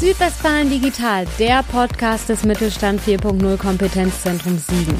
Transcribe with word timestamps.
Südwestfalen 0.00 0.70
Digital, 0.70 1.26
der 1.40 1.64
Podcast 1.64 2.28
des 2.28 2.44
Mittelstand 2.44 3.00
4.0 3.00 3.56
Kompetenzzentrum 3.56 4.56
Siegen. 4.56 4.94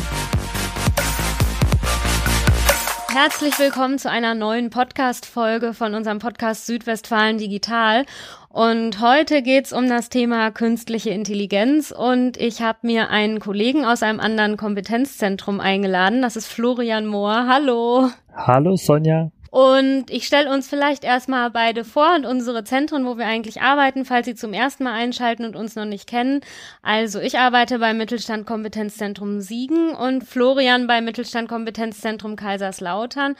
Herzlich 3.08 3.56
willkommen 3.60 4.00
zu 4.00 4.10
einer 4.10 4.34
neuen 4.34 4.70
Podcast-Folge 4.70 5.72
von 5.72 5.94
unserem 5.94 6.18
Podcast 6.18 6.66
Südwestfalen 6.66 7.38
Digital. 7.38 8.06
Und 8.48 9.00
heute 9.00 9.42
geht's 9.42 9.72
um 9.72 9.88
das 9.88 10.08
Thema 10.08 10.50
künstliche 10.50 11.10
Intelligenz 11.10 11.92
und 11.92 12.36
ich 12.36 12.60
habe 12.60 12.78
mir 12.82 13.08
einen 13.08 13.38
Kollegen 13.38 13.84
aus 13.84 14.02
einem 14.02 14.18
anderen 14.18 14.56
Kompetenzzentrum 14.56 15.60
eingeladen. 15.60 16.22
Das 16.22 16.34
ist 16.34 16.48
Florian 16.48 17.06
Mohr. 17.06 17.46
Hallo. 17.46 18.08
Hallo 18.34 18.74
Sonja. 18.74 19.30
Und 19.50 20.10
ich 20.10 20.26
stelle 20.26 20.52
uns 20.52 20.68
vielleicht 20.68 21.04
erstmal 21.04 21.50
beide 21.50 21.84
vor 21.84 22.14
und 22.14 22.26
unsere 22.26 22.64
Zentren, 22.64 23.06
wo 23.06 23.16
wir 23.16 23.26
eigentlich 23.26 23.62
arbeiten, 23.62 24.04
falls 24.04 24.26
Sie 24.26 24.34
zum 24.34 24.52
ersten 24.52 24.84
Mal 24.84 24.92
einschalten 24.92 25.44
und 25.44 25.56
uns 25.56 25.74
noch 25.74 25.86
nicht 25.86 26.06
kennen. 26.06 26.40
Also 26.82 27.18
ich 27.20 27.38
arbeite 27.38 27.78
beim 27.78 27.96
Mittelstand 27.96 28.46
Kompetenzzentrum 28.46 29.40
Siegen 29.40 29.94
und 29.94 30.24
Florian 30.24 30.86
beim 30.86 31.04
Mittelstand 31.04 31.48
Kompetenzzentrum 31.48 32.36
Kaiserslautern. 32.36 33.36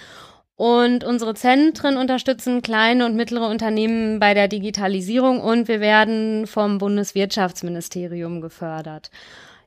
Und 0.57 1.05
unsere 1.05 1.35
Zentren 1.35 1.97
unterstützen 1.97 2.63
kleine 2.63 3.07
und 3.07 3.15
mittlere 3.15 3.49
Unternehmen 3.49 4.19
bei 4.19 4.35
der 4.35 4.49
Digitalisierung 4.49 5.41
und 5.41 5.69
wir 5.69 5.79
werden 5.79 6.49
vom 6.49 6.79
Bundeswirtschaftsministerium 6.79 8.41
gefördert. 8.41 9.11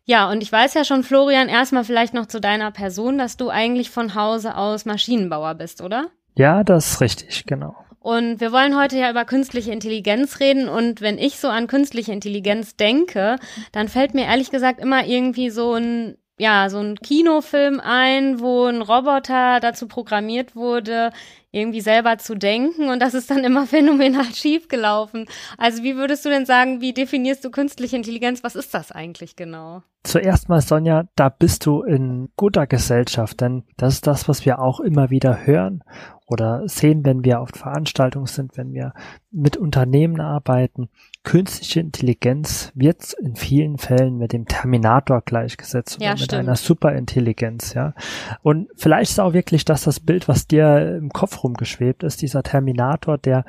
Ja, 0.03 0.29
und 0.29 0.43
ich 0.43 0.51
weiß 0.51 0.73
ja 0.73 0.83
schon, 0.83 1.03
Florian, 1.03 1.47
erstmal 1.47 1.85
vielleicht 1.85 2.13
noch 2.13 2.25
zu 2.25 2.41
deiner 2.41 2.71
Person, 2.71 3.17
dass 3.17 3.37
du 3.37 3.49
eigentlich 3.49 3.89
von 3.89 4.15
Hause 4.15 4.57
aus 4.57 4.83
Maschinenbauer 4.83 5.55
bist, 5.55 5.79
oder? 5.79 6.07
Ja, 6.35 6.63
das 6.63 6.91
ist 6.91 7.01
richtig, 7.01 7.45
genau. 7.45 7.75
Und 7.99 8.41
wir 8.41 8.51
wollen 8.51 8.77
heute 8.79 8.97
ja 8.97 9.11
über 9.11 9.25
künstliche 9.25 9.71
Intelligenz 9.71 10.39
reden. 10.39 10.67
Und 10.67 11.01
wenn 11.01 11.19
ich 11.19 11.39
so 11.39 11.49
an 11.49 11.67
künstliche 11.67 12.11
Intelligenz 12.11 12.75
denke, 12.75 13.37
dann 13.71 13.89
fällt 13.89 14.15
mir 14.15 14.25
ehrlich 14.25 14.49
gesagt 14.49 14.79
immer 14.79 15.05
irgendwie 15.05 15.51
so 15.51 15.75
ein, 15.75 16.17
ja, 16.41 16.71
so 16.71 16.79
ein 16.79 16.95
Kinofilm 16.95 17.79
ein, 17.79 18.39
wo 18.39 18.65
ein 18.65 18.81
Roboter 18.81 19.59
dazu 19.59 19.87
programmiert 19.87 20.55
wurde, 20.55 21.11
irgendwie 21.51 21.81
selber 21.81 22.17
zu 22.17 22.33
denken. 22.33 22.89
Und 22.89 22.99
das 22.99 23.13
ist 23.13 23.29
dann 23.29 23.43
immer 23.43 23.67
phänomenal 23.67 24.25
schief 24.33 24.67
gelaufen. 24.67 25.27
Also 25.59 25.83
wie 25.83 25.95
würdest 25.95 26.25
du 26.25 26.29
denn 26.29 26.47
sagen, 26.47 26.81
wie 26.81 26.93
definierst 26.93 27.45
du 27.45 27.51
künstliche 27.51 27.95
Intelligenz? 27.95 28.43
Was 28.43 28.55
ist 28.55 28.73
das 28.73 28.91
eigentlich 28.91 29.35
genau? 29.35 29.83
Zuerst 30.01 30.49
mal, 30.49 30.61
Sonja, 30.61 31.03
da 31.15 31.29
bist 31.29 31.67
du 31.67 31.83
in 31.83 32.29
guter 32.35 32.65
Gesellschaft, 32.65 33.39
denn 33.39 33.61
das 33.77 33.93
ist 33.93 34.07
das, 34.07 34.27
was 34.27 34.43
wir 34.43 34.57
auch 34.57 34.79
immer 34.79 35.11
wieder 35.11 35.45
hören 35.45 35.83
oder 36.25 36.67
sehen, 36.67 37.05
wenn 37.05 37.23
wir 37.23 37.39
auf 37.39 37.49
Veranstaltungen 37.49 38.25
sind, 38.25 38.57
wenn 38.57 38.73
wir 38.73 38.93
mit 39.29 39.57
Unternehmen 39.57 40.19
arbeiten. 40.19 40.89
Künstliche 41.23 41.79
Intelligenz 41.79 42.71
wird 42.73 43.13
in 43.21 43.35
vielen 43.35 43.77
Fällen 43.77 44.17
mit 44.17 44.33
dem 44.33 44.47
Terminator 44.47 45.21
gleichgesetzt 45.21 45.97
ja, 46.01 46.09
oder 46.09 46.13
mit 46.13 46.23
stimmt. 46.23 46.39
einer 46.39 46.55
Superintelligenz, 46.55 47.75
ja. 47.75 47.93
Und 48.41 48.69
vielleicht 48.75 49.11
ist 49.11 49.19
auch 49.19 49.33
wirklich 49.33 49.63
das 49.63 49.83
das 49.83 49.99
Bild, 49.99 50.27
was 50.27 50.47
dir 50.47 50.97
im 50.97 51.09
Kopf 51.09 51.43
rumgeschwebt 51.43 52.03
ist, 52.03 52.23
dieser 52.23 52.41
Terminator, 52.41 53.19
der 53.19 53.45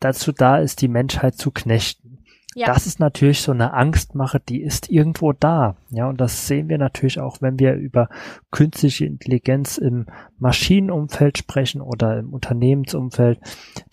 dazu 0.00 0.32
da 0.32 0.58
ist, 0.58 0.80
die 0.80 0.88
Menschheit 0.88 1.34
zu 1.34 1.50
knechten. 1.50 2.10
Ja. 2.54 2.66
Das 2.66 2.86
ist 2.86 2.98
natürlich 2.98 3.42
so 3.42 3.52
eine 3.52 3.74
Angstmache, 3.74 4.40
die 4.40 4.60
ist 4.60 4.90
irgendwo 4.90 5.32
da. 5.32 5.76
Ja, 5.90 6.08
und 6.08 6.20
das 6.20 6.48
sehen 6.48 6.68
wir 6.68 6.78
natürlich 6.78 7.20
auch, 7.20 7.40
wenn 7.40 7.58
wir 7.60 7.74
über 7.74 8.08
künstliche 8.50 9.06
Intelligenz 9.06 9.78
im 9.78 10.06
Maschinenumfeld 10.38 11.38
sprechen 11.38 11.80
oder 11.80 12.18
im 12.18 12.32
Unternehmensumfeld. 12.32 13.38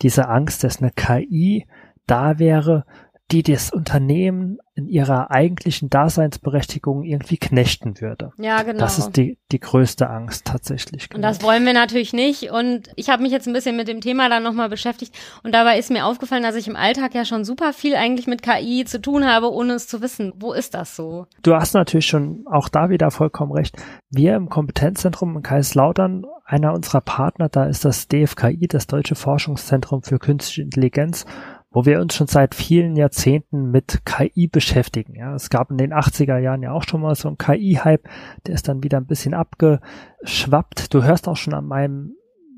Diese 0.02 0.28
Angst, 0.28 0.64
dass 0.64 0.82
eine 0.82 0.90
KI 0.90 1.66
da 2.06 2.38
wäre, 2.38 2.84
die 3.30 3.42
das 3.42 3.70
Unternehmen 3.70 4.58
in 4.74 4.88
ihrer 4.88 5.30
eigentlichen 5.30 5.90
Daseinsberechtigung 5.90 7.02
irgendwie 7.02 7.36
knechten 7.36 8.00
würde. 8.00 8.32
Ja, 8.38 8.62
genau. 8.62 8.78
Das 8.78 8.98
ist 8.98 9.16
die, 9.16 9.36
die 9.52 9.60
größte 9.60 10.08
Angst 10.08 10.46
tatsächlich. 10.46 11.10
Genau. 11.10 11.16
Und 11.16 11.22
das 11.22 11.42
wollen 11.42 11.66
wir 11.66 11.74
natürlich 11.74 12.14
nicht. 12.14 12.50
Und 12.50 12.88
ich 12.96 13.10
habe 13.10 13.22
mich 13.22 13.32
jetzt 13.32 13.46
ein 13.46 13.52
bisschen 13.52 13.76
mit 13.76 13.88
dem 13.88 14.00
Thema 14.00 14.30
dann 14.30 14.42
nochmal 14.42 14.70
beschäftigt. 14.70 15.14
Und 15.42 15.52
dabei 15.52 15.78
ist 15.78 15.90
mir 15.90 16.06
aufgefallen, 16.06 16.42
dass 16.42 16.54
ich 16.54 16.68
im 16.68 16.76
Alltag 16.76 17.14
ja 17.14 17.26
schon 17.26 17.44
super 17.44 17.74
viel 17.74 17.96
eigentlich 17.96 18.26
mit 18.26 18.42
KI 18.42 18.84
zu 18.86 19.00
tun 19.00 19.26
habe, 19.26 19.52
ohne 19.52 19.74
es 19.74 19.88
zu 19.88 20.00
wissen. 20.00 20.32
Wo 20.36 20.54
ist 20.54 20.72
das 20.72 20.96
so? 20.96 21.26
Du 21.42 21.54
hast 21.54 21.74
natürlich 21.74 22.06
schon 22.06 22.44
auch 22.46 22.70
da 22.70 22.88
wieder 22.88 23.10
vollkommen 23.10 23.52
recht. 23.52 23.76
Wir 24.08 24.36
im 24.36 24.48
Kompetenzzentrum 24.48 25.36
in 25.36 25.42
Kaiserslautern, 25.42 26.24
einer 26.46 26.72
unserer 26.72 27.02
Partner, 27.02 27.50
da 27.50 27.66
ist 27.66 27.84
das 27.84 28.08
DFKI, 28.08 28.68
das 28.68 28.86
Deutsche 28.86 29.16
Forschungszentrum 29.16 30.02
für 30.02 30.18
Künstliche 30.18 30.62
Intelligenz 30.62 31.26
wo 31.70 31.84
wir 31.84 32.00
uns 32.00 32.14
schon 32.14 32.26
seit 32.26 32.54
vielen 32.54 32.96
Jahrzehnten 32.96 33.70
mit 33.70 34.02
KI 34.04 34.48
beschäftigen. 34.48 35.14
Ja, 35.14 35.34
es 35.34 35.50
gab 35.50 35.70
in 35.70 35.78
den 35.78 35.92
80er 35.92 36.38
Jahren 36.38 36.62
ja 36.62 36.72
auch 36.72 36.84
schon 36.84 37.02
mal 37.02 37.14
so 37.14 37.28
einen 37.28 37.38
KI-Hype, 37.38 38.08
der 38.46 38.54
ist 38.54 38.68
dann 38.68 38.82
wieder 38.82 38.98
ein 38.98 39.06
bisschen 39.06 39.34
abgeschwappt. 39.34 40.94
Du 40.94 41.02
hörst 41.02 41.28
auch 41.28 41.36
schon 41.36 41.54
an 41.54 41.66
meinem 41.66 42.14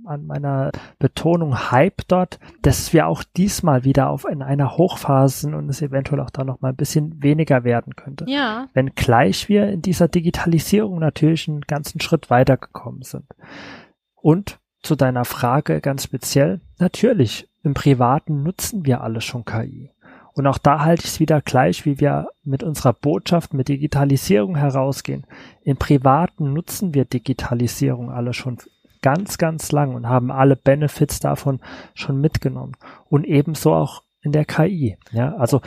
an 0.07 0.27
meiner 0.27 0.73
Betonung 0.99 1.71
Hype 1.71 2.03
dort, 2.09 2.39
dass 2.63 2.93
wir 2.93 3.07
auch 3.07 3.23
diesmal 3.23 3.85
wieder 3.85 4.11
auf 4.11 4.25
in 4.25 4.43
einer 4.43 4.77
Hochphase 4.77 5.43
sind 5.43 5.55
und 5.55 5.69
es 5.69 5.83
eventuell 5.83 6.21
auch 6.21 6.31
da 6.31 6.43
noch 6.43 6.61
mal 6.61 6.71
ein 6.71 6.77
bisschen 6.77 7.23
weniger 7.23 7.65
werden 7.65 7.95
könnte. 7.97 8.25
Ja. 8.29 8.69
Wenn 8.73 8.95
gleich 8.95 9.49
wir 9.49 9.69
in 9.69 9.83
dieser 9.83 10.09
Digitalisierung 10.09 10.99
natürlich 10.99 11.49
einen 11.49 11.61
ganzen 11.63 12.01
Schritt 12.01 12.31
weitergekommen 12.31 13.03
sind. 13.03 13.27
Und 14.15 14.59
zu 14.83 14.97
deiner 14.97 15.25
Frage 15.25 15.81
ganz 15.81 16.05
speziell, 16.05 16.61
natürlich, 16.79 17.50
im 17.63 17.75
Privaten 17.75 18.43
nutzen 18.43 18.85
wir 18.87 19.03
alle 19.03 19.21
schon 19.21 19.45
KI. 19.45 19.91
Und 20.33 20.47
auch 20.47 20.59
da 20.59 20.85
halte 20.85 21.05
ich 21.05 21.11
es 21.11 21.21
wieder 21.21 21.41
gleich, 21.41 21.85
wie 21.85 22.01
wir 22.01 22.29
mit 22.45 22.63
unserer 22.63 22.93
Botschaft 22.93 23.53
mit 23.53 23.69
Digitalisierung 23.69 24.57
herausgehen. 24.57 25.27
Im 25.63 25.77
Privaten 25.77 26.53
nutzen 26.53 26.95
wir 26.95 27.05
Digitalisierung 27.05 28.11
alle 28.11 28.33
schon 28.33 28.59
ganz, 29.03 29.39
ganz 29.39 29.73
lang 29.73 29.95
und 29.95 30.09
haben 30.09 30.31
alle 30.31 30.57
Benefits 30.57 31.21
davon 31.21 31.61
schon 31.95 32.21
mitgenommen. 32.21 32.77
Und 33.09 33.25
ebenso 33.25 33.75
auch 33.75 34.03
in 34.23 34.33
der 34.33 34.45
KI. 34.45 34.97
Ja, 35.13 35.35
also 35.37 35.61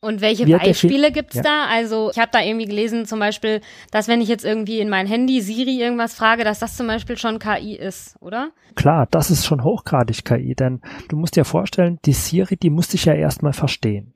und 0.00 0.20
welche 0.20 0.46
Beispiele 0.46 1.12
gibt's 1.12 1.36
ja. 1.36 1.42
da? 1.42 1.66
Also 1.66 2.10
ich 2.10 2.18
habe 2.18 2.30
da 2.32 2.40
irgendwie 2.40 2.66
gelesen, 2.66 3.04
zum 3.06 3.18
Beispiel, 3.18 3.60
dass 3.90 4.08
wenn 4.08 4.20
ich 4.20 4.28
jetzt 4.28 4.44
irgendwie 4.44 4.80
in 4.80 4.88
mein 4.88 5.06
Handy 5.06 5.40
Siri 5.40 5.80
irgendwas 5.80 6.14
frage, 6.14 6.44
dass 6.44 6.58
das 6.58 6.76
zum 6.76 6.86
Beispiel 6.86 7.18
schon 7.18 7.38
KI 7.38 7.76
ist, 7.76 8.16
oder? 8.20 8.50
Klar, 8.76 9.06
das 9.10 9.30
ist 9.30 9.44
schon 9.44 9.62
hochgradig 9.62 10.24
KI, 10.24 10.54
denn 10.54 10.80
du 11.08 11.16
musst 11.16 11.36
dir 11.36 11.44
vorstellen, 11.44 11.98
die 12.04 12.12
Siri, 12.14 12.56
die 12.56 12.70
muss 12.70 12.88
dich 12.88 13.04
ja 13.04 13.14
erstmal 13.14 13.52
verstehen. 13.52 14.14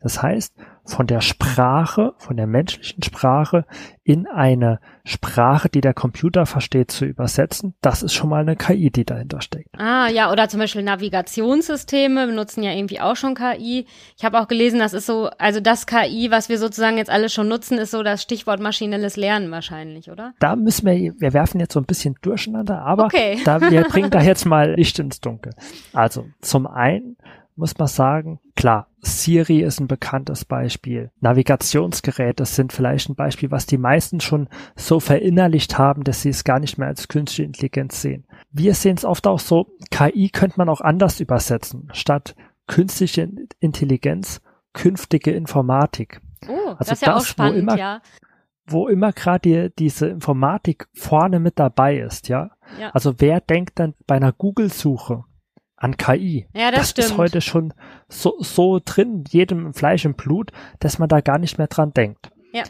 Das 0.00 0.22
heißt, 0.22 0.54
von 0.84 1.06
der 1.06 1.20
Sprache, 1.20 2.14
von 2.18 2.36
der 2.36 2.46
menschlichen 2.46 3.02
Sprache 3.02 3.66
in 4.04 4.26
eine 4.26 4.80
Sprache, 5.04 5.68
die 5.68 5.80
der 5.80 5.92
Computer 5.92 6.46
versteht, 6.46 6.90
zu 6.90 7.04
übersetzen, 7.04 7.74
das 7.82 8.02
ist 8.02 8.14
schon 8.14 8.30
mal 8.30 8.40
eine 8.40 8.56
KI, 8.56 8.90
die 8.90 9.04
dahinter 9.04 9.42
steckt. 9.42 9.68
Ah, 9.76 10.08
ja, 10.08 10.32
oder 10.32 10.48
zum 10.48 10.60
Beispiel 10.60 10.82
Navigationssysteme 10.82 12.26
benutzen 12.26 12.62
ja 12.62 12.72
irgendwie 12.72 13.00
auch 13.00 13.16
schon 13.16 13.34
KI. 13.34 13.86
Ich 14.16 14.24
habe 14.24 14.40
auch 14.40 14.48
gelesen, 14.48 14.78
das 14.78 14.94
ist 14.94 15.06
so, 15.06 15.28
also 15.38 15.60
das 15.60 15.86
KI, 15.86 16.30
was 16.30 16.48
wir 16.48 16.58
sozusagen 16.58 16.96
jetzt 16.96 17.10
alle 17.10 17.28
schon 17.28 17.48
nutzen, 17.48 17.76
ist 17.76 17.90
so 17.90 18.02
das 18.02 18.22
Stichwort 18.22 18.60
maschinelles 18.60 19.16
Lernen 19.16 19.50
wahrscheinlich, 19.50 20.10
oder? 20.10 20.32
Da 20.38 20.56
müssen 20.56 20.86
wir, 20.86 21.14
wir 21.18 21.32
werfen 21.32 21.60
jetzt 21.60 21.74
so 21.74 21.80
ein 21.80 21.86
bisschen 21.86 22.14
durcheinander, 22.22 22.82
aber 22.82 23.06
okay. 23.06 23.38
da, 23.44 23.60
wir 23.60 23.82
bringen 23.82 24.10
da 24.10 24.22
jetzt 24.22 24.46
mal 24.46 24.74
Licht 24.74 24.98
ins 24.98 25.20
Dunkel. 25.20 25.52
Also, 25.92 26.26
zum 26.40 26.66
einen 26.66 27.16
muss 27.58 27.76
man 27.76 27.88
sagen, 27.88 28.40
klar, 28.56 28.88
Siri 29.00 29.60
ist 29.62 29.80
ein 29.80 29.88
bekanntes 29.88 30.44
Beispiel. 30.44 31.10
Navigationsgeräte 31.20 32.44
sind 32.44 32.72
vielleicht 32.72 33.08
ein 33.10 33.16
Beispiel, 33.16 33.50
was 33.50 33.66
die 33.66 33.78
meisten 33.78 34.20
schon 34.20 34.48
so 34.76 35.00
verinnerlicht 35.00 35.76
haben, 35.76 36.04
dass 36.04 36.22
sie 36.22 36.30
es 36.30 36.44
gar 36.44 36.60
nicht 36.60 36.78
mehr 36.78 36.88
als 36.88 37.08
künstliche 37.08 37.44
Intelligenz 37.44 38.00
sehen. 38.00 38.26
Wir 38.50 38.74
sehen 38.74 38.96
es 38.96 39.04
oft 39.04 39.26
auch 39.26 39.40
so, 39.40 39.66
KI 39.90 40.30
könnte 40.30 40.58
man 40.58 40.68
auch 40.68 40.80
anders 40.80 41.20
übersetzen. 41.20 41.88
Statt 41.92 42.34
künstliche 42.66 43.28
Intelligenz, 43.58 44.40
künftige 44.72 45.32
Informatik. 45.32 46.20
Oh, 46.48 46.70
also 46.70 46.76
das 46.78 46.92
ist 46.92 47.02
ja 47.02 47.14
das, 47.14 47.22
auch 47.22 47.26
spannend, 47.26 47.56
wo 47.56 47.60
immer, 47.60 47.78
ja. 47.78 48.02
Wo 48.66 48.88
immer 48.88 49.12
gerade 49.12 49.40
die, 49.40 49.74
diese 49.76 50.06
Informatik 50.06 50.86
vorne 50.92 51.40
mit 51.40 51.58
dabei 51.58 51.98
ist, 51.98 52.28
ja? 52.28 52.50
ja. 52.78 52.90
Also 52.90 53.14
wer 53.18 53.40
denkt 53.40 53.80
dann 53.80 53.94
bei 54.06 54.16
einer 54.16 54.32
Google-Suche 54.32 55.24
an 55.78 55.96
KI. 55.96 56.46
Ja, 56.54 56.70
das, 56.70 56.80
das 56.80 56.90
stimmt. 56.90 57.06
ist 57.06 57.16
heute 57.16 57.40
schon 57.40 57.74
so, 58.08 58.36
so 58.40 58.80
drin, 58.84 59.24
jedem 59.28 59.72
Fleisch 59.72 60.04
und 60.06 60.16
Blut, 60.16 60.50
dass 60.80 60.98
man 60.98 61.08
da 61.08 61.20
gar 61.20 61.38
nicht 61.38 61.58
mehr 61.58 61.68
dran 61.68 61.92
denkt. 61.92 62.30
Ja. 62.52 62.64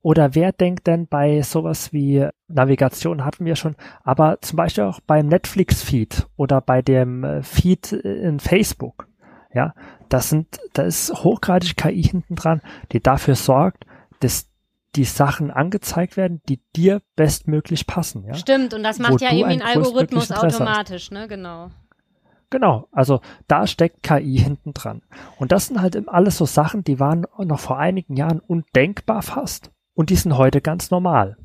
Oder 0.00 0.34
wer 0.34 0.52
denkt 0.52 0.86
denn 0.86 1.06
bei 1.06 1.42
sowas 1.42 1.92
wie 1.92 2.26
Navigation 2.48 3.24
hatten 3.24 3.44
wir 3.44 3.56
schon, 3.56 3.76
aber 4.02 4.40
zum 4.40 4.56
Beispiel 4.56 4.84
auch 4.84 5.00
beim 5.00 5.26
Netflix-Feed 5.26 6.26
oder 6.36 6.60
bei 6.60 6.82
dem 6.82 7.24
äh, 7.24 7.42
Feed 7.42 7.92
in 7.92 8.40
Facebook. 8.40 9.08
Ja, 9.52 9.74
das 10.08 10.28
sind, 10.28 10.60
da 10.74 10.82
ist 10.82 11.12
hochgradig 11.24 11.76
KI 11.76 12.02
hinten 12.02 12.36
dran, 12.36 12.60
die 12.92 13.00
dafür 13.00 13.34
sorgt, 13.34 13.86
dass 14.20 14.50
die 14.94 15.04
Sachen 15.04 15.50
angezeigt 15.50 16.16
werden, 16.16 16.42
die 16.48 16.60
dir 16.76 17.02
bestmöglich 17.16 17.86
passen. 17.86 18.24
Ja? 18.24 18.34
Stimmt, 18.34 18.74
und 18.74 18.82
das 18.82 18.98
macht 18.98 19.12
Wo 19.12 19.16
ja 19.18 19.32
irgendwie 19.32 19.54
ein 19.54 19.62
Algorithmus 19.62 20.30
automatisch, 20.30 21.10
ne, 21.10 21.28
genau. 21.28 21.70
Genau, 22.50 22.88
also 22.92 23.20
da 23.46 23.66
steckt 23.66 24.02
KI 24.02 24.38
hinten 24.38 24.72
dran. 24.72 25.02
Und 25.36 25.52
das 25.52 25.66
sind 25.66 25.82
halt 25.82 26.08
alles 26.08 26.38
so 26.38 26.46
Sachen, 26.46 26.82
die 26.82 26.98
waren 26.98 27.26
noch 27.38 27.60
vor 27.60 27.78
einigen 27.78 28.16
Jahren 28.16 28.40
undenkbar 28.40 29.22
fast 29.22 29.70
und 29.94 30.10
die 30.10 30.16
sind 30.16 30.36
heute 30.38 30.60
ganz 30.60 30.90
normal. 30.90 31.36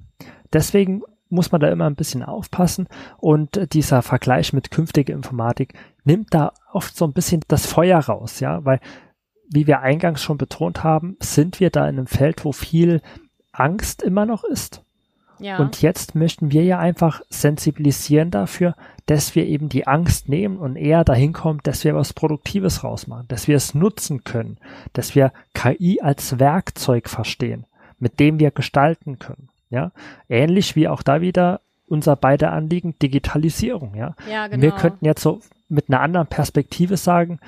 Deswegen 0.53 1.01
muss 1.29 1.51
man 1.51 1.59
da 1.59 1.69
immer 1.69 1.87
ein 1.87 1.95
bisschen 1.95 2.23
aufpassen 2.23 2.87
und 3.17 3.73
dieser 3.73 4.01
Vergleich 4.01 4.53
mit 4.53 4.71
künftiger 4.71 5.13
Informatik 5.13 5.73
nimmt 6.03 6.33
da 6.33 6.53
oft 6.71 6.95
so 6.95 7.05
ein 7.05 7.13
bisschen 7.13 7.41
das 7.47 7.65
Feuer 7.65 7.99
raus, 7.99 8.39
ja, 8.39 8.63
weil 8.63 8.79
wie 9.49 9.67
wir 9.67 9.81
eingangs 9.81 10.21
schon 10.21 10.37
betont 10.37 10.83
haben, 10.83 11.17
sind 11.19 11.59
wir 11.59 11.69
da 11.69 11.89
in 11.89 11.97
einem 11.97 12.07
Feld, 12.07 12.45
wo 12.45 12.51
viel 12.51 13.01
Angst 13.51 14.01
immer 14.01 14.25
noch 14.25 14.43
ist. 14.43 14.83
Ja. 15.39 15.57
Und 15.57 15.81
jetzt 15.81 16.15
möchten 16.15 16.51
wir 16.51 16.63
ja 16.63 16.79
einfach 16.79 17.21
sensibilisieren 17.29 18.31
dafür, 18.31 18.75
dass 19.05 19.35
wir 19.35 19.45
eben 19.45 19.69
die 19.69 19.87
Angst 19.87 20.29
nehmen 20.29 20.57
und 20.57 20.75
eher 20.75 21.03
dahin 21.03 21.33
kommen, 21.33 21.59
dass 21.63 21.83
wir 21.83 21.95
was 21.95 22.13
Produktives 22.13 22.83
rausmachen, 22.83 23.27
dass 23.27 23.47
wir 23.47 23.57
es 23.57 23.73
nutzen 23.73 24.23
können, 24.23 24.57
dass 24.93 25.15
wir 25.15 25.33
KI 25.53 26.01
als 26.01 26.39
Werkzeug 26.39 27.09
verstehen, 27.09 27.65
mit 27.99 28.19
dem 28.19 28.39
wir 28.39 28.51
gestalten 28.51 29.19
können. 29.19 29.49
Ja, 29.69 29.91
ähnlich 30.29 30.75
wie 30.75 30.87
auch 30.87 31.01
da 31.01 31.21
wieder 31.21 31.59
unser 31.87 32.15
beide 32.15 32.49
Anliegen 32.51 32.95
Digitalisierung. 32.99 33.95
Ja, 33.95 34.15
ja 34.29 34.47
genau. 34.47 34.61
wir 34.61 34.71
könnten 34.71 35.05
jetzt 35.05 35.21
so 35.21 35.41
mit 35.67 35.89
einer 35.89 36.01
anderen 36.01 36.27
Perspektive 36.27 36.97
sagen, 36.97 37.39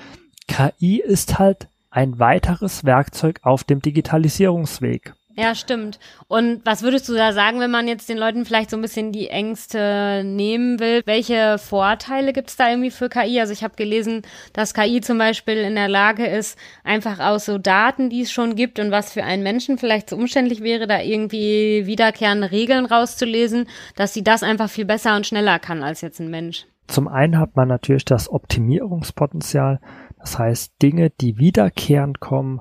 KI 0.48 1.00
ist 1.00 1.38
halt 1.38 1.68
ein 1.90 2.18
weiteres 2.18 2.84
Werkzeug 2.84 3.40
auf 3.42 3.64
dem 3.64 3.80
Digitalisierungsweg. 3.80 5.14
Ja, 5.38 5.54
stimmt. 5.54 5.98
Und 6.28 6.64
was 6.64 6.82
würdest 6.82 7.08
du 7.10 7.14
da 7.14 7.34
sagen, 7.34 7.60
wenn 7.60 7.70
man 7.70 7.88
jetzt 7.88 8.08
den 8.08 8.16
Leuten 8.16 8.46
vielleicht 8.46 8.70
so 8.70 8.76
ein 8.78 8.82
bisschen 8.82 9.12
die 9.12 9.28
Ängste 9.28 10.22
nehmen 10.24 10.80
will? 10.80 11.02
Welche 11.04 11.58
Vorteile 11.58 12.32
gibt 12.32 12.48
es 12.48 12.56
da 12.56 12.70
irgendwie 12.70 12.90
für 12.90 13.10
KI? 13.10 13.38
Also 13.38 13.52
ich 13.52 13.62
habe 13.62 13.76
gelesen, 13.76 14.22
dass 14.54 14.72
KI 14.72 15.02
zum 15.02 15.18
Beispiel 15.18 15.58
in 15.58 15.74
der 15.74 15.88
Lage 15.88 16.26
ist, 16.26 16.58
einfach 16.84 17.20
aus 17.20 17.44
so 17.44 17.58
Daten, 17.58 18.08
die 18.08 18.22
es 18.22 18.32
schon 18.32 18.56
gibt 18.56 18.78
und 18.78 18.90
was 18.90 19.12
für 19.12 19.24
einen 19.24 19.42
Menschen 19.42 19.76
vielleicht 19.76 20.08
so 20.08 20.16
umständlich 20.16 20.62
wäre, 20.62 20.86
da 20.86 21.02
irgendwie 21.02 21.82
wiederkehrende 21.84 22.50
Regeln 22.50 22.86
rauszulesen, 22.86 23.68
dass 23.94 24.14
sie 24.14 24.24
das 24.24 24.42
einfach 24.42 24.70
viel 24.70 24.86
besser 24.86 25.16
und 25.16 25.26
schneller 25.26 25.58
kann 25.58 25.82
als 25.82 26.00
jetzt 26.00 26.18
ein 26.18 26.30
Mensch. 26.30 26.66
Zum 26.86 27.08
einen 27.08 27.38
hat 27.38 27.56
man 27.56 27.68
natürlich 27.68 28.06
das 28.06 28.30
Optimierungspotenzial, 28.30 29.80
das 30.18 30.38
heißt 30.38 30.80
Dinge, 30.80 31.10
die 31.10 31.36
wiederkehrend 31.36 32.20
kommen, 32.20 32.60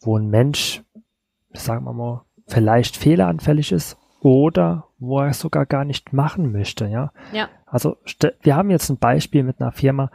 wo 0.00 0.18
ein 0.18 0.28
Mensch 0.28 0.82
sagen 1.60 1.84
wir 1.84 1.92
mal, 1.92 2.22
vielleicht 2.46 2.96
fehleranfällig 2.96 3.72
ist 3.72 3.98
oder 4.20 4.88
wo 4.98 5.20
er 5.20 5.28
es 5.28 5.40
sogar 5.40 5.66
gar 5.66 5.84
nicht 5.84 6.12
machen 6.12 6.52
möchte, 6.52 6.86
ja. 6.86 7.12
Ja. 7.32 7.48
Also 7.66 7.96
wir 8.42 8.56
haben 8.56 8.70
jetzt 8.70 8.88
ein 8.88 8.98
Beispiel 8.98 9.42
mit 9.42 9.60
einer 9.60 9.72
Firma, 9.72 10.10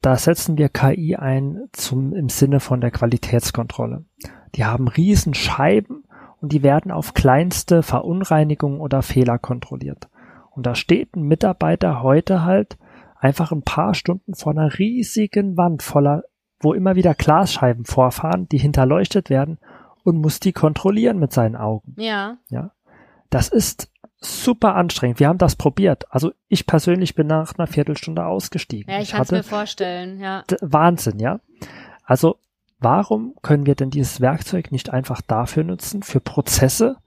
da 0.00 0.16
setzen 0.16 0.56
wir 0.56 0.68
KI 0.68 1.16
ein 1.16 1.68
zum, 1.72 2.14
im 2.14 2.28
Sinne 2.28 2.60
von 2.60 2.80
der 2.80 2.90
Qualitätskontrolle. 2.90 4.04
Die 4.54 4.64
haben 4.64 4.88
riesen 4.88 5.34
Scheiben 5.34 6.04
und 6.40 6.52
die 6.52 6.62
werden 6.62 6.90
auf 6.90 7.14
kleinste 7.14 7.82
Verunreinigungen 7.82 8.80
oder 8.80 9.02
Fehler 9.02 9.38
kontrolliert. 9.38 10.08
Und 10.50 10.64
da 10.64 10.74
steht 10.74 11.14
ein 11.16 11.22
Mitarbeiter 11.22 12.02
heute 12.02 12.44
halt 12.44 12.78
einfach 13.18 13.52
ein 13.52 13.62
paar 13.62 13.94
Stunden 13.94 14.34
vor 14.34 14.52
einer 14.52 14.78
riesigen 14.78 15.56
Wand 15.56 15.82
voller, 15.82 16.24
wo 16.60 16.72
immer 16.72 16.94
wieder 16.94 17.14
Glasscheiben 17.14 17.84
vorfahren, 17.84 18.48
die 18.48 18.58
hinterleuchtet 18.58 19.28
werden 19.28 19.58
und 20.06 20.18
muss 20.18 20.38
die 20.38 20.52
kontrollieren 20.52 21.18
mit 21.18 21.32
seinen 21.32 21.56
Augen. 21.56 21.94
Ja. 21.98 22.38
Ja. 22.48 22.70
Das 23.28 23.48
ist 23.48 23.90
super 24.20 24.76
anstrengend. 24.76 25.18
Wir 25.18 25.26
haben 25.26 25.38
das 25.38 25.56
probiert. 25.56 26.04
Also 26.10 26.32
ich 26.46 26.64
persönlich 26.64 27.16
bin 27.16 27.26
nach 27.26 27.58
einer 27.58 27.66
Viertelstunde 27.66 28.24
ausgestiegen. 28.24 28.90
Ja, 28.90 29.00
ich, 29.00 29.08
ich 29.08 29.10
kann 29.10 29.22
es 29.22 29.32
mir 29.32 29.42
vorstellen, 29.42 30.20
ja. 30.20 30.44
Wahnsinn, 30.60 31.18
ja. 31.18 31.40
Also 32.04 32.38
warum 32.78 33.34
können 33.42 33.66
wir 33.66 33.74
denn 33.74 33.90
dieses 33.90 34.20
Werkzeug 34.20 34.70
nicht 34.70 34.90
einfach 34.90 35.20
dafür 35.22 35.64
nutzen, 35.64 36.04
für 36.04 36.20
Prozesse, 36.20 36.98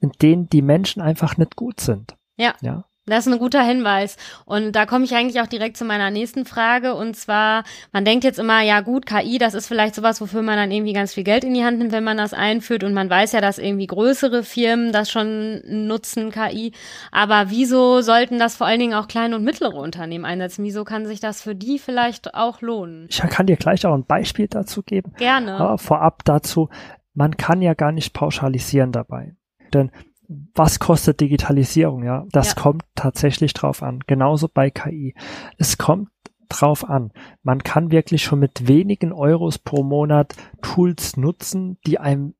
in 0.00 0.12
denen 0.20 0.50
die 0.50 0.62
Menschen 0.62 1.00
einfach 1.00 1.38
nicht 1.38 1.56
gut 1.56 1.80
sind? 1.80 2.14
Ja. 2.36 2.52
Ja. 2.60 2.84
Das 3.06 3.26
ist 3.26 3.32
ein 3.32 3.38
guter 3.38 3.62
Hinweis. 3.62 4.16
Und 4.46 4.72
da 4.72 4.86
komme 4.86 5.04
ich 5.04 5.14
eigentlich 5.14 5.40
auch 5.42 5.46
direkt 5.46 5.76
zu 5.76 5.84
meiner 5.84 6.10
nächsten 6.10 6.46
Frage. 6.46 6.94
Und 6.94 7.16
zwar, 7.16 7.64
man 7.92 8.06
denkt 8.06 8.24
jetzt 8.24 8.38
immer, 8.38 8.62
ja 8.62 8.80
gut, 8.80 9.04
KI, 9.04 9.36
das 9.36 9.52
ist 9.52 9.66
vielleicht 9.66 9.94
sowas, 9.94 10.22
wofür 10.22 10.40
man 10.40 10.56
dann 10.56 10.70
irgendwie 10.70 10.94
ganz 10.94 11.12
viel 11.12 11.24
Geld 11.24 11.44
in 11.44 11.52
die 11.52 11.64
Hand 11.64 11.78
nimmt, 11.78 11.92
wenn 11.92 12.04
man 12.04 12.16
das 12.16 12.32
einführt. 12.32 12.82
Und 12.82 12.94
man 12.94 13.10
weiß 13.10 13.32
ja, 13.32 13.42
dass 13.42 13.58
irgendwie 13.58 13.86
größere 13.86 14.42
Firmen 14.42 14.90
das 14.90 15.10
schon 15.10 15.60
nutzen, 15.86 16.30
KI. 16.30 16.72
Aber 17.12 17.50
wieso 17.50 18.00
sollten 18.00 18.38
das 18.38 18.56
vor 18.56 18.66
allen 18.66 18.80
Dingen 18.80 18.94
auch 18.94 19.06
kleine 19.06 19.36
und 19.36 19.44
mittlere 19.44 19.76
Unternehmen 19.76 20.24
einsetzen? 20.24 20.64
Wieso 20.64 20.84
kann 20.84 21.04
sich 21.04 21.20
das 21.20 21.42
für 21.42 21.54
die 21.54 21.78
vielleicht 21.78 22.34
auch 22.34 22.62
lohnen? 22.62 23.06
Ich 23.10 23.18
kann 23.18 23.46
dir 23.46 23.56
gleich 23.56 23.84
auch 23.84 23.94
ein 23.94 24.06
Beispiel 24.06 24.48
dazu 24.48 24.82
geben. 24.82 25.12
Gerne. 25.18 25.56
Aber 25.58 25.76
vorab 25.76 26.24
dazu, 26.24 26.70
man 27.12 27.36
kann 27.36 27.60
ja 27.60 27.74
gar 27.74 27.92
nicht 27.92 28.14
pauschalisieren 28.14 28.92
dabei. 28.92 29.36
Denn 29.74 29.90
was 30.28 30.78
kostet 30.78 31.20
Digitalisierung, 31.20 32.04
ja? 32.04 32.24
Das 32.32 32.54
ja. 32.54 32.62
kommt 32.62 32.84
tatsächlich 32.94 33.52
drauf 33.52 33.82
an. 33.82 34.00
Genauso 34.06 34.48
bei 34.48 34.70
KI. 34.70 35.14
Es 35.58 35.78
kommt 35.78 36.08
drauf 36.48 36.88
an. 36.88 37.12
Man 37.42 37.62
kann 37.62 37.90
wirklich 37.90 38.22
schon 38.22 38.38
mit 38.38 38.68
wenigen 38.68 39.12
Euros 39.12 39.58
pro 39.58 39.82
Monat 39.82 40.34
Tools 40.62 41.16
nutzen, 41.16 41.78
die 41.86 41.98
einem 41.98 42.34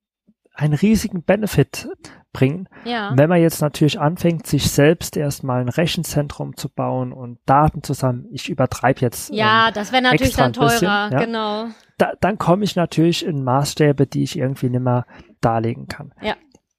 einen 0.56 0.75
riesigen 0.75 1.25
Benefit 1.25 1.88
bringen. 2.32 2.69
Ja. 2.84 3.12
Wenn 3.16 3.28
man 3.28 3.40
jetzt 3.40 3.60
natürlich 3.60 3.98
anfängt, 3.98 4.46
sich 4.46 4.70
selbst 4.70 5.16
erstmal 5.16 5.60
ein 5.60 5.69
Rechenzentrum 5.69 6.56
zu 6.56 6.69
bauen 6.69 7.12
und 7.12 7.38
Daten 7.44 7.82
zusammen, 7.82 8.26
ich 8.30 8.48
übertreibe 8.48 9.00
jetzt. 9.00 9.32
Ja, 9.32 9.69
ähm, 9.69 9.75
das 9.75 9.90
wäre 9.90 10.02
natürlich 10.02 10.37
dann 10.37 10.52
teurer, 10.52 10.69
bisschen, 10.69 10.87
ja, 10.87 11.08
genau. 11.08 11.66
Da, 11.98 12.12
dann 12.20 12.38
komme 12.38 12.62
ich 12.64 12.76
natürlich 12.76 13.26
in 13.26 13.42
Maßstäbe, 13.42 14.06
die 14.06 14.22
ich 14.22 14.38
irgendwie 14.38 14.70
nicht 14.70 14.82
mehr 14.82 15.06
darlegen 15.40 15.88
kann. 15.88 16.12
Ja 16.22 16.34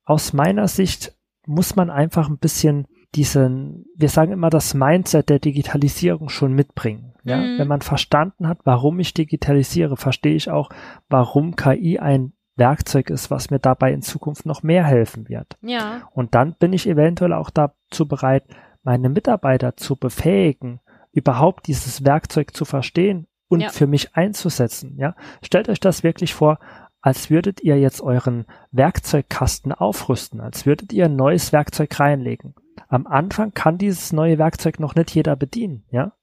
aus 0.05 0.33
meiner 0.33 0.67
Sicht 0.67 1.13
muss 1.45 1.75
man 1.75 1.89
einfach 1.89 2.29
ein 2.29 2.37
bisschen 2.37 2.87
diesen, 3.15 3.85
wir 3.95 4.09
sagen 4.09 4.33
immer, 4.33 4.49
das 4.49 4.73
Mindset 4.73 5.29
der 5.29 5.39
Digitalisierung 5.39 6.29
schon 6.29 6.53
mitbringen. 6.53 7.13
Ja? 7.23 7.37
Mhm. 7.37 7.59
Wenn 7.59 7.67
man 7.67 7.81
verstanden 7.81 8.47
hat, 8.47 8.59
warum 8.65 8.99
ich 8.99 9.13
digitalisiere, 9.13 9.97
verstehe 9.97 10.35
ich 10.35 10.49
auch, 10.49 10.69
warum 11.07 11.55
KI 11.55 11.99
ein 11.99 12.33
Werkzeug 12.57 13.09
ist, 13.09 13.31
was 13.31 13.49
mir 13.49 13.59
dabei 13.59 13.91
in 13.93 14.01
Zukunft 14.01 14.45
noch 14.45 14.63
mehr 14.63 14.85
helfen 14.85 15.27
wird. 15.27 15.57
Ja. 15.61 16.09
Und 16.11 16.35
dann 16.35 16.53
bin 16.53 16.73
ich 16.73 16.87
eventuell 16.87 17.33
auch 17.33 17.49
dazu 17.49 18.07
bereit, 18.07 18.43
meine 18.83 19.09
Mitarbeiter 19.09 19.75
zu 19.75 19.95
befähigen, 19.95 20.79
überhaupt 21.11 21.67
dieses 21.67 22.05
Werkzeug 22.05 22.55
zu 22.55 22.65
verstehen 22.65 23.27
und 23.47 23.61
ja. 23.61 23.69
für 23.69 23.87
mich 23.87 24.15
einzusetzen. 24.15 24.95
Ja, 24.97 25.15
stellt 25.41 25.69
euch 25.69 25.79
das 25.79 26.03
wirklich 26.03 26.33
vor 26.33 26.59
als 27.05 27.29
würdet 27.29 27.61
ihr 27.61 27.79
jetzt 27.79 28.01
euren 28.01 28.45
Werkzeugkasten 28.71 29.71
aufrüsten, 29.71 30.41
als 30.41 30.65
würdet 30.65 30.91
ihr 30.91 31.05
ein 31.05 31.15
neues 31.15 31.53
Werkzeug 31.53 31.99
reinlegen. 31.99 32.55
Am 32.87 33.05
Anfang 33.05 33.53
kann 33.53 33.77
dieses 33.77 34.11
neue 34.11 34.39
Werkzeug 34.39 34.79
noch 34.79 34.95
nicht 34.95 35.13
jeder 35.13 35.35
bedienen, 35.35 35.83
ja? 35.91 36.13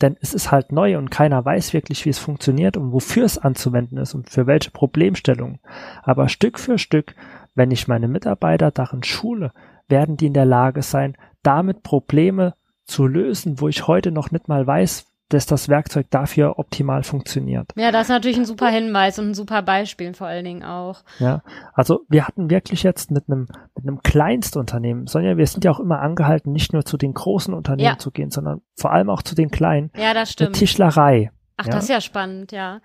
Denn 0.00 0.16
es 0.22 0.32
ist 0.32 0.50
halt 0.50 0.72
neu 0.72 0.96
und 0.96 1.10
keiner 1.10 1.44
weiß 1.44 1.74
wirklich, 1.74 2.06
wie 2.06 2.08
es 2.08 2.18
funktioniert 2.18 2.78
und 2.78 2.90
wofür 2.90 3.26
es 3.26 3.36
anzuwenden 3.36 3.98
ist 3.98 4.14
und 4.14 4.30
für 4.30 4.46
welche 4.46 4.70
Problemstellungen. 4.70 5.60
Aber 6.02 6.30
Stück 6.30 6.58
für 6.58 6.78
Stück, 6.78 7.14
wenn 7.54 7.70
ich 7.70 7.86
meine 7.86 8.08
Mitarbeiter 8.08 8.70
darin 8.70 9.02
schule, 9.02 9.52
werden 9.88 10.16
die 10.16 10.28
in 10.28 10.34
der 10.34 10.46
Lage 10.46 10.80
sein, 10.80 11.18
damit 11.42 11.82
Probleme 11.82 12.54
zu 12.86 13.06
lösen, 13.06 13.60
wo 13.60 13.68
ich 13.68 13.86
heute 13.86 14.10
noch 14.10 14.30
nicht 14.30 14.48
mal 14.48 14.66
weiß, 14.66 15.04
dass 15.30 15.46
das 15.46 15.68
Werkzeug 15.68 16.08
dafür 16.10 16.58
optimal 16.58 17.02
funktioniert. 17.02 17.72
Ja, 17.76 17.92
das 17.92 18.02
ist 18.02 18.08
natürlich 18.10 18.36
ein 18.36 18.44
super 18.44 18.68
Hinweis 18.68 19.18
und 19.18 19.30
ein 19.30 19.34
super 19.34 19.62
Beispiel 19.62 20.12
vor 20.12 20.26
allen 20.26 20.44
Dingen 20.44 20.64
auch. 20.64 21.02
Ja, 21.18 21.42
also 21.72 22.00
wir 22.08 22.26
hatten 22.26 22.50
wirklich 22.50 22.82
jetzt 22.82 23.10
mit 23.10 23.24
einem 23.28 23.46
mit 23.76 23.86
einem 23.86 24.02
Kleinstunternehmen, 24.02 25.06
Sonja, 25.06 25.36
wir 25.36 25.46
sind 25.46 25.64
ja 25.64 25.70
auch 25.70 25.80
immer 25.80 26.00
angehalten, 26.00 26.52
nicht 26.52 26.72
nur 26.72 26.84
zu 26.84 26.96
den 26.96 27.14
großen 27.14 27.54
Unternehmen 27.54 27.92
ja. 27.92 27.98
zu 27.98 28.10
gehen, 28.10 28.30
sondern 28.30 28.60
vor 28.74 28.92
allem 28.92 29.08
auch 29.08 29.22
zu 29.22 29.34
den 29.34 29.50
kleinen. 29.50 29.90
Ja, 29.96 30.14
das 30.14 30.32
stimmt. 30.32 30.48
Eine 30.48 30.58
Tischlerei. 30.58 31.30
Ach, 31.56 31.66
ja? 31.66 31.72
das 31.72 31.84
ist 31.84 31.90
ja 31.90 32.00
spannend, 32.00 32.52
ja. 32.52 32.80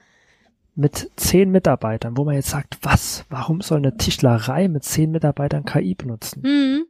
Mit 0.75 1.11
zehn 1.15 1.51
Mitarbeitern, 1.51 2.17
wo 2.17 2.25
man 2.25 2.35
jetzt 2.35 2.49
sagt, 2.49 2.77
was, 2.81 3.25
warum 3.29 3.61
soll 3.61 3.79
eine 3.79 3.97
Tischlerei 3.97 4.67
mit 4.67 4.83
zehn 4.83 5.09
Mitarbeitern 5.09 5.65
KI 5.65 5.95
benutzen? 5.95 6.41
Mhm. 6.43 6.85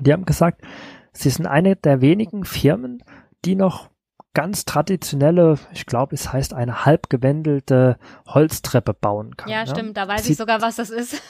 Die 0.00 0.12
haben 0.12 0.24
gesagt, 0.24 0.62
sie 1.12 1.30
sind 1.30 1.46
eine 1.46 1.76
der 1.76 2.00
wenigen 2.00 2.44
Firmen, 2.44 3.02
die 3.44 3.54
noch 3.54 3.90
ganz 4.36 4.66
traditionelle, 4.66 5.58
ich 5.72 5.86
glaube, 5.86 6.14
es 6.14 6.30
heißt 6.30 6.52
eine 6.52 6.84
halbgewendelte 6.84 7.96
Holztreppe 8.26 8.92
bauen 8.92 9.34
kann. 9.34 9.48
Ja, 9.48 9.66
stimmt, 9.66 9.96
da 9.96 10.06
weiß 10.06 10.24
sie, 10.24 10.32
ich 10.32 10.36
sogar, 10.36 10.60
was 10.60 10.76
das 10.76 10.90
ist. 10.90 11.22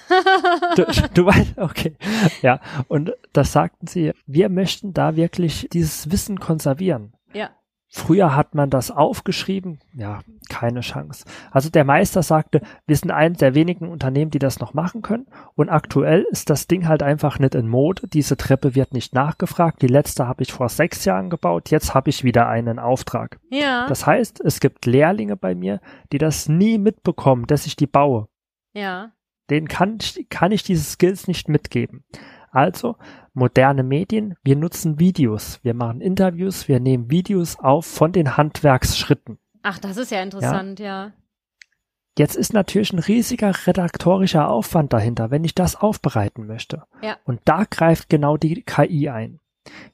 du, 0.75 0.85
du 1.15 1.25
weißt, 1.25 1.57
okay. 1.59 1.95
Ja, 2.43 2.61
und 2.89 3.13
das 3.33 3.53
sagten 3.53 3.87
sie, 3.87 4.13
wir 4.27 4.49
möchten 4.49 4.93
da 4.93 5.15
wirklich 5.15 5.69
dieses 5.73 6.11
Wissen 6.11 6.41
konservieren. 6.41 7.13
Ja. 7.33 7.51
Früher 7.97 8.37
hat 8.37 8.55
man 8.55 8.69
das 8.69 8.91
aufgeschrieben, 8.91 9.79
ja, 9.95 10.21
keine 10.51 10.83
Chance. 10.83 11.25
Also 11.51 11.71
der 11.71 11.85
Meister 11.85 12.23
sagte, 12.23 12.61
wir 12.87 12.95
sind 12.95 13.11
eines 13.11 13.39
der 13.39 13.55
wenigen 13.55 13.89
Unternehmen, 13.89 14.31
die 14.31 14.39
das 14.39 14.61
noch 14.61 14.75
machen 14.75 15.01
können. 15.01 15.27
Und 15.55 15.71
aktuell 15.71 16.27
ist 16.31 16.51
das 16.51 16.67
Ding 16.67 16.89
halt 16.89 17.03
einfach 17.03 17.39
nicht 17.39 17.55
in 17.55 17.67
Mode. 17.67 18.07
Diese 18.07 18.37
Treppe 18.37 18.75
wird 18.75 18.93
nicht 18.93 19.15
nachgefragt. 19.15 19.81
Die 19.81 19.87
letzte 19.87 20.29
habe 20.29 20.43
ich 20.43 20.53
vor 20.53 20.69
sechs 20.69 21.07
Jahren 21.07 21.31
gebaut. 21.31 21.71
Jetzt 21.71 21.95
habe 21.95 22.11
ich 22.11 22.23
wieder 22.23 22.49
einen 22.49 22.79
Auftrag. 22.79 23.41
Ja. 23.51 23.87
Das 23.89 24.07
heißt, 24.07 24.43
es 24.45 24.61
gibt 24.61 24.85
Lehrlinge 24.85 25.39
bei 25.39 25.55
mir, 25.55 25.81
die 26.13 26.19
das 26.19 26.51
nie 26.51 26.77
mitbekommen, 26.77 27.47
dass 27.47 27.65
ich 27.65 27.77
die 27.77 27.87
baue. 27.87 28.29
Ja. 28.75 29.13
Denen 29.49 29.69
kann, 29.69 29.97
kann 30.29 30.53
ich 30.53 30.63
diese 30.65 30.85
Skills 30.85 31.29
nicht 31.29 31.49
mitgeben. 31.49 32.05
Also 32.57 32.97
moderne 33.35 33.83
Medien, 33.83 34.35
wir 34.43 34.57
nutzen 34.57 34.99
Videos, 34.99 35.61
wir 35.63 35.75
machen 35.75 36.01
Interviews, 36.01 36.69
wir 36.69 36.81
nehmen 36.81 37.11
Videos 37.11 37.59
auf 37.59 37.85
von 37.85 38.13
den 38.13 38.39
Handwerksschritten. 38.39 39.39
Ach, 39.63 39.79
das 39.79 39.99
ist 39.99 40.11
ja 40.11 40.23
interessant, 40.23 40.81
ja. 40.81 41.07
ja. 41.07 41.13
Jetzt 42.19 42.35
ist 42.35 42.55
natürlich 42.55 42.95
ein 42.95 42.99
riesiger 42.99 43.53
redaktorischer 43.67 44.49
Aufwand 44.49 44.95
dahinter, 44.95 45.31
wenn 45.31 45.45
ich 45.45 45.55
das 45.55 45.77
aufbereiten 45.77 46.47
möchte. 46.47 46.85
Ja. 47.03 47.19
Und 47.25 47.43
da 47.45 47.65
greift 47.65 48.09
genau 48.09 48.39
die 48.39 48.63
KI 48.63 49.11
ein. 49.11 49.39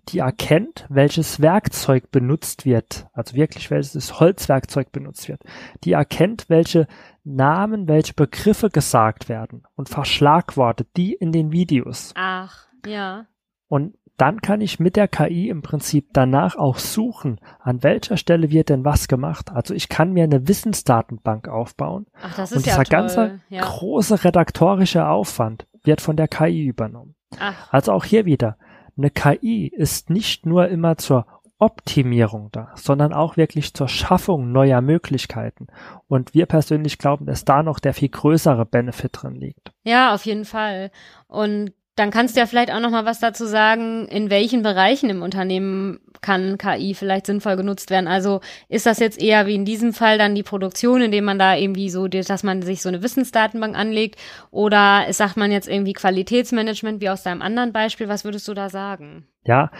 Die 0.08 0.18
erkennt, 0.18 0.86
welches 0.88 1.40
Werkzeug 1.40 2.10
benutzt 2.10 2.64
wird, 2.64 3.06
also 3.12 3.34
wirklich 3.34 3.70
welches 3.70 4.20
Holzwerkzeug 4.20 4.92
benutzt 4.92 5.28
wird. 5.28 5.42
Die 5.84 5.92
erkennt, 5.92 6.48
welche 6.48 6.86
Namen, 7.24 7.88
welche 7.88 8.14
Begriffe 8.14 8.70
gesagt 8.70 9.28
werden 9.28 9.64
und 9.76 9.88
verschlagwortet 9.88 10.88
die 10.96 11.12
in 11.14 11.32
den 11.32 11.52
Videos. 11.52 12.12
Ach, 12.16 12.66
ja. 12.84 13.26
Und 13.68 13.94
dann 14.16 14.40
kann 14.40 14.60
ich 14.60 14.78
mit 14.78 14.96
der 14.96 15.08
KI 15.08 15.48
im 15.48 15.62
Prinzip 15.62 16.10
danach 16.12 16.56
auch 16.56 16.78
suchen, 16.78 17.40
an 17.58 17.82
welcher 17.82 18.16
Stelle 18.16 18.50
wird 18.50 18.68
denn 18.68 18.84
was 18.84 19.08
gemacht. 19.08 19.50
Also 19.52 19.74
ich 19.74 19.88
kann 19.88 20.12
mir 20.12 20.24
eine 20.24 20.46
Wissensdatenbank 20.46 21.48
aufbauen. 21.48 22.06
Ach, 22.22 22.36
das 22.36 22.52
ist 22.52 22.58
und 22.58 22.66
ja 22.66 22.74
dieser 22.74 22.84
toll. 22.84 22.90
ganze 22.90 23.40
ja. 23.48 23.62
große 23.62 24.22
redaktorische 24.24 25.08
Aufwand 25.08 25.66
wird 25.82 26.00
von 26.00 26.16
der 26.16 26.28
KI 26.28 26.66
übernommen. 26.66 27.14
Ach, 27.38 27.72
Also 27.72 27.92
auch 27.92 28.04
hier 28.04 28.24
wieder, 28.24 28.56
eine 28.96 29.10
KI 29.10 29.68
ist 29.68 30.10
nicht 30.10 30.46
nur 30.46 30.68
immer 30.68 30.96
zur 30.96 31.26
Optimierung 31.58 32.48
da, 32.50 32.72
sondern 32.74 33.12
auch 33.12 33.36
wirklich 33.36 33.72
zur 33.72 33.86
Schaffung 33.86 34.50
neuer 34.50 34.80
Möglichkeiten. 34.80 35.68
Und 36.08 36.34
wir 36.34 36.46
persönlich 36.46 36.98
glauben, 36.98 37.24
dass 37.24 37.44
da 37.44 37.62
noch 37.62 37.78
der 37.78 37.94
viel 37.94 38.08
größere 38.08 38.66
Benefit 38.66 39.10
drin 39.12 39.36
liegt. 39.36 39.72
ja, 39.84 40.12
auf 40.12 40.26
jeden 40.26 40.44
Fall. 40.44 40.90
Und 41.28 41.72
dann 41.94 42.10
kannst 42.10 42.36
du 42.36 42.40
ja 42.40 42.46
vielleicht 42.46 42.72
auch 42.72 42.80
noch 42.80 42.90
mal 42.90 43.04
was 43.04 43.20
dazu 43.20 43.44
sagen, 43.44 44.06
in 44.08 44.30
welchen 44.30 44.62
Bereichen 44.62 45.10
im 45.10 45.20
Unternehmen 45.22 46.00
kann 46.22 46.56
KI 46.56 46.94
vielleicht 46.94 47.26
sinnvoll 47.26 47.56
genutzt 47.56 47.90
werden. 47.90 48.06
Also 48.06 48.40
ist 48.68 48.86
das 48.86 48.98
jetzt 48.98 49.20
eher 49.20 49.46
wie 49.46 49.56
in 49.56 49.64
diesem 49.64 49.92
Fall 49.92 50.16
dann 50.16 50.34
die 50.34 50.42
Produktion, 50.44 51.02
indem 51.02 51.24
man 51.24 51.38
da 51.38 51.54
irgendwie 51.56 51.90
so, 51.90 52.08
dass 52.08 52.42
man 52.44 52.62
sich 52.62 52.80
so 52.80 52.88
eine 52.88 53.02
Wissensdatenbank 53.02 53.76
anlegt, 53.76 54.18
oder 54.50 55.12
sagt 55.12 55.36
man 55.36 55.52
jetzt 55.52 55.68
irgendwie 55.68 55.92
Qualitätsmanagement 55.92 57.00
wie 57.00 57.10
aus 57.10 57.24
deinem 57.24 57.42
anderen 57.42 57.72
Beispiel? 57.72 58.08
Was 58.08 58.24
würdest 58.24 58.46
du 58.48 58.54
da 58.54 58.68
sagen? 58.70 59.26
Ja, 59.44 59.70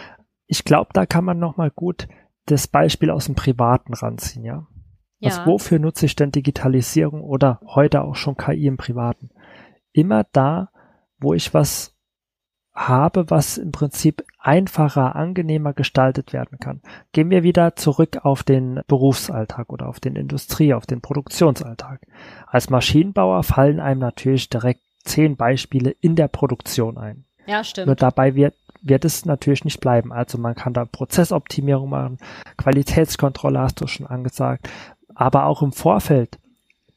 ich 0.46 0.64
glaube, 0.64 0.90
da 0.92 1.06
kann 1.06 1.24
man 1.24 1.38
noch 1.38 1.56
mal 1.56 1.70
gut 1.70 2.08
das 2.46 2.66
Beispiel 2.66 3.10
aus 3.10 3.26
dem 3.26 3.36
Privaten 3.36 3.94
ranziehen, 3.94 4.44
ja. 4.44 4.66
Was, 5.20 5.36
Ja. 5.36 5.46
wofür 5.46 5.78
nutze 5.78 6.06
ich 6.06 6.16
denn 6.16 6.32
Digitalisierung 6.32 7.22
oder 7.22 7.60
heute 7.64 8.02
auch 8.02 8.16
schon 8.16 8.36
KI 8.36 8.66
im 8.66 8.76
Privaten? 8.76 9.30
Immer 9.92 10.26
da, 10.32 10.70
wo 11.20 11.32
ich 11.32 11.54
was 11.54 11.91
habe, 12.74 13.28
was 13.30 13.58
im 13.58 13.70
Prinzip 13.70 14.24
einfacher, 14.38 15.14
angenehmer 15.14 15.72
gestaltet 15.72 16.32
werden 16.32 16.58
kann. 16.58 16.80
Gehen 17.12 17.30
wir 17.30 17.42
wieder 17.42 17.76
zurück 17.76 18.20
auf 18.22 18.42
den 18.42 18.80
Berufsalltag 18.86 19.70
oder 19.70 19.88
auf 19.88 20.00
den 20.00 20.16
Industrie, 20.16 20.72
auf 20.74 20.86
den 20.86 21.00
Produktionsalltag. 21.00 22.00
Als 22.46 22.70
Maschinenbauer 22.70 23.42
fallen 23.42 23.80
einem 23.80 24.00
natürlich 24.00 24.48
direkt 24.48 24.80
zehn 25.04 25.36
Beispiele 25.36 25.90
in 26.00 26.16
der 26.16 26.28
Produktion 26.28 26.96
ein. 26.96 27.24
Ja, 27.46 27.56
Nur 27.56 27.64
stimmt. 27.64 28.02
dabei 28.02 28.34
wird, 28.34 28.54
wird 28.80 29.04
es 29.04 29.26
natürlich 29.26 29.64
nicht 29.64 29.80
bleiben. 29.80 30.12
Also 30.12 30.38
man 30.38 30.54
kann 30.54 30.72
da 30.72 30.84
Prozessoptimierung 30.84 31.90
machen, 31.90 32.18
Qualitätskontrolle 32.56 33.58
hast 33.58 33.80
du 33.80 33.86
schon 33.86 34.06
angesagt, 34.06 34.68
aber 35.14 35.46
auch 35.46 35.62
im 35.62 35.72
Vorfeld 35.72 36.38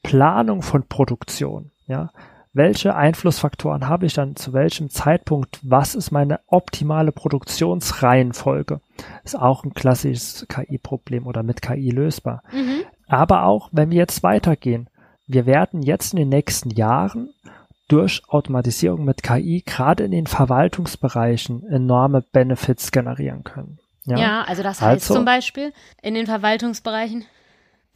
Planung 0.02 0.62
von 0.62 0.84
Produktion, 0.84 1.72
ja. 1.86 2.10
Welche 2.56 2.94
Einflussfaktoren 2.94 3.86
habe 3.86 4.06
ich 4.06 4.14
dann 4.14 4.34
zu 4.34 4.54
welchem 4.54 4.88
Zeitpunkt? 4.88 5.60
Was 5.62 5.94
ist 5.94 6.10
meine 6.10 6.40
optimale 6.46 7.12
Produktionsreihenfolge? 7.12 8.80
Ist 9.24 9.38
auch 9.38 9.62
ein 9.62 9.74
klassisches 9.74 10.46
KI-Problem 10.48 11.26
oder 11.26 11.42
mit 11.42 11.60
KI 11.60 11.90
lösbar. 11.90 12.42
Mhm. 12.50 12.84
Aber 13.08 13.44
auch, 13.44 13.68
wenn 13.72 13.90
wir 13.90 13.98
jetzt 13.98 14.22
weitergehen, 14.22 14.88
wir 15.26 15.44
werden 15.44 15.82
jetzt 15.82 16.14
in 16.14 16.18
den 16.18 16.30
nächsten 16.30 16.70
Jahren 16.70 17.28
durch 17.88 18.22
Automatisierung 18.28 19.04
mit 19.04 19.22
KI 19.22 19.62
gerade 19.66 20.04
in 20.04 20.10
den 20.10 20.26
Verwaltungsbereichen 20.26 21.62
enorme 21.66 22.22
Benefits 22.22 22.90
generieren 22.90 23.44
können. 23.44 23.80
Ja. 24.06 24.16
Ja, 24.18 24.44
also 24.44 24.62
das 24.62 24.80
heißt 24.80 25.10
Also- 25.10 25.14
zum 25.16 25.26
Beispiel 25.26 25.74
in 26.00 26.14
den 26.14 26.24
Verwaltungsbereichen. 26.24 27.26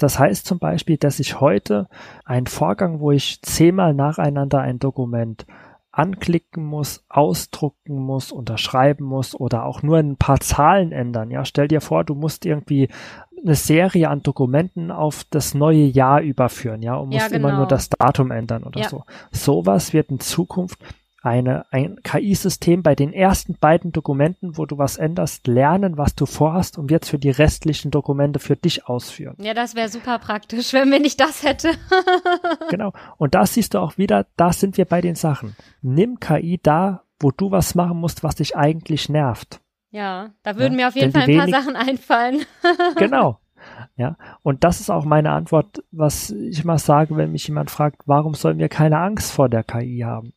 Das 0.03 0.19
heißt 0.19 0.47
zum 0.47 0.59
Beispiel, 0.59 0.97
dass 0.97 1.21
ich 1.21 1.41
heute 1.41 1.89
einen 2.25 2.47
Vorgang, 2.47 3.01
wo 3.01 3.11
ich 3.13 3.43
zehnmal 3.43 3.93
nacheinander 3.95 4.61
ein 4.61 4.79
Dokument 4.79 5.47
anklicken 5.93 6.65
muss, 6.65 7.05
ausdrucken 7.09 7.97
muss, 7.97 8.33
unterschreiben 8.33 9.05
muss 9.05 9.35
oder 9.35 9.65
auch 9.65 9.83
nur 9.83 9.99
ein 9.99 10.17
paar 10.17 10.41
Zahlen 10.41 10.93
ändern. 10.93 11.31
Ja, 11.31 11.45
stell 11.45 11.69
dir 11.69 11.81
vor, 11.81 12.05
du 12.05 12.15
musst 12.15 12.47
irgendwie 12.47 12.89
eine 13.45 13.55
Serie 13.55 14.09
an 14.09 14.23
Dokumenten 14.23 14.91
auf 14.91 15.25
das 15.31 15.55
neue 15.55 15.85
Jahr 15.85 16.21
überführen, 16.21 16.83
ja, 16.83 16.95
und 16.95 17.11
Ja, 17.13 17.21
musst 17.23 17.33
immer 17.33 17.49
genau. 17.49 17.59
nur 17.61 17.67
das 17.67 17.89
Datum 17.89 18.31
ändern 18.31 18.63
oder 18.65 18.81
Ja. 18.81 18.89
so. 18.89 19.05
Sowas 19.33 19.93
wird 19.93 20.11
in 20.11 20.21
Zukunft 20.21 20.79
eine, 21.23 21.67
ein 21.71 22.03
KI-System 22.03 22.83
bei 22.83 22.95
den 22.95 23.13
ersten 23.13 23.55
beiden 23.59 23.93
Dokumenten, 23.93 24.57
wo 24.57 24.67
du 24.67 24.79
was 24.79 24.97
änderst, 24.97 25.47
lernen, 25.47 25.99
was 25.99 26.15
du 26.15 26.27
vorhast 26.27 26.79
und 26.79 26.91
wird 26.91 27.05
für 27.05 27.19
die 27.19 27.31
restlichen 27.31 27.91
Dokumente 27.91 28.39
für 28.39 28.57
dich 28.57 28.87
ausführen. 28.87 29.37
Ja, 29.39 29.55
das 29.55 29.75
wäre 29.75 29.89
super 29.89 30.19
praktisch, 30.19 30.73
wenn 30.73 30.91
wir 30.91 31.01
nicht 31.01 31.21
das 31.21 31.43
hätte. 31.43 31.71
Genau. 32.71 32.93
Und 33.17 33.35
da 33.35 33.47
siehst 33.47 33.75
du 33.75 33.79
auch 33.79 33.99
wieder, 33.99 34.27
da 34.37 34.53
sind 34.53 34.77
wir 34.77 34.85
bei 34.85 35.01
den 35.01 35.17
Sachen. 35.17 35.57
Nimm 35.83 36.21
KI 36.21 36.61
da, 36.63 37.03
wo 37.19 37.31
du 37.31 37.51
was 37.51 37.75
machen 37.75 37.99
musst, 37.99 38.23
was 38.23 38.37
dich 38.37 38.57
eigentlich 38.57 39.09
nervt. 39.09 39.61
Ja, 39.91 40.31
da 40.43 40.57
würden 40.57 40.75
Ja, 40.75 40.85
mir 40.85 40.89
auf 40.89 40.95
jeden 40.95 41.13
Fall 41.13 41.29
ein 41.29 41.37
paar 41.37 41.49
Sachen 41.49 41.77
einfallen. 41.77 42.43
Genau. 42.97 43.41
Ja. 43.97 44.17
Und 44.43 44.65
das 44.65 44.81
ist 44.81 44.91
auch 44.91 45.05
meine 45.05 45.33
Antwort, 45.33 45.83
was 45.91 46.31
ich 46.31 46.63
immer 46.63 46.79
sage, 46.79 47.17
wenn 47.17 47.33
mich 47.33 47.47
jemand 47.49 47.71
fragt, 47.71 48.03
warum 48.07 48.35
sollen 48.35 48.59
wir 48.59 48.69
keine 48.69 48.99
Angst 48.99 49.33
vor 49.33 49.49
der 49.49 49.65
KI 49.65 50.01
haben? 50.01 50.33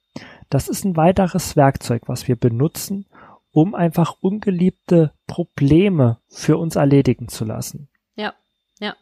Das 0.53 0.67
ist 0.67 0.85
ein 0.85 0.95
weiteres 0.95 1.55
Werkzeug, 1.55 2.03
was 2.05 2.27
wir 2.27 2.35
benutzen, 2.35 3.07
um 3.49 3.73
einfach 3.73 4.17
ungeliebte 4.21 5.11
Probleme 5.25 6.19
für 6.27 6.57
uns 6.57 6.75
erledigen 6.75 7.27
zu 7.27 7.43
lassen. 7.43 7.89
Ja, 8.15 8.35
ja. 8.79 8.93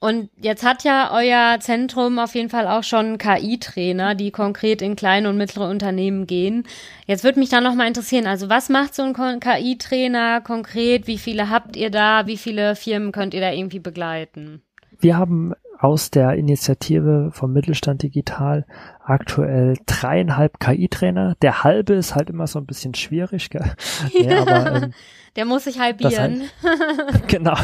Und 0.00 0.28
jetzt 0.36 0.64
hat 0.64 0.82
ja 0.82 1.12
euer 1.12 1.60
Zentrum 1.60 2.18
auf 2.18 2.34
jeden 2.34 2.50
Fall 2.50 2.66
auch 2.66 2.82
schon 2.82 3.16
KI-Trainer, 3.16 4.16
die 4.16 4.32
konkret 4.32 4.82
in 4.82 4.96
kleine 4.96 5.28
und 5.28 5.36
mittlere 5.36 5.70
Unternehmen 5.70 6.26
gehen. 6.26 6.66
Jetzt 7.06 7.22
würde 7.22 7.38
mich 7.38 7.48
da 7.48 7.60
nochmal 7.60 7.86
interessieren, 7.86 8.26
also 8.26 8.48
was 8.48 8.68
macht 8.68 8.92
so 8.96 9.02
ein 9.04 9.14
KI-Trainer 9.38 10.40
konkret? 10.40 11.06
Wie 11.06 11.18
viele 11.18 11.48
habt 11.48 11.76
ihr 11.76 11.90
da? 11.90 12.26
Wie 12.26 12.36
viele 12.36 12.74
Firmen 12.74 13.12
könnt 13.12 13.34
ihr 13.34 13.40
da 13.40 13.52
irgendwie 13.52 13.78
begleiten? 13.78 14.62
Wir 14.98 15.16
haben 15.16 15.54
aus 15.78 16.10
der 16.10 16.34
Initiative 16.34 17.30
vom 17.32 17.52
Mittelstand 17.52 18.02
Digital 18.02 18.66
aktuell 19.04 19.76
dreieinhalb 19.86 20.58
KI-Trainer. 20.58 21.36
Der 21.42 21.64
halbe 21.64 21.94
ist 21.94 22.14
halt 22.14 22.28
immer 22.30 22.46
so 22.46 22.58
ein 22.58 22.66
bisschen 22.66 22.94
schwierig, 22.94 23.50
gell? 23.50 23.72
Nee, 24.18 24.34
aber 24.34 24.82
ähm, 24.82 24.94
Der 25.36 25.44
muss 25.44 25.64
sich 25.64 25.78
halbieren. 25.78 26.42
genau, 27.28 27.56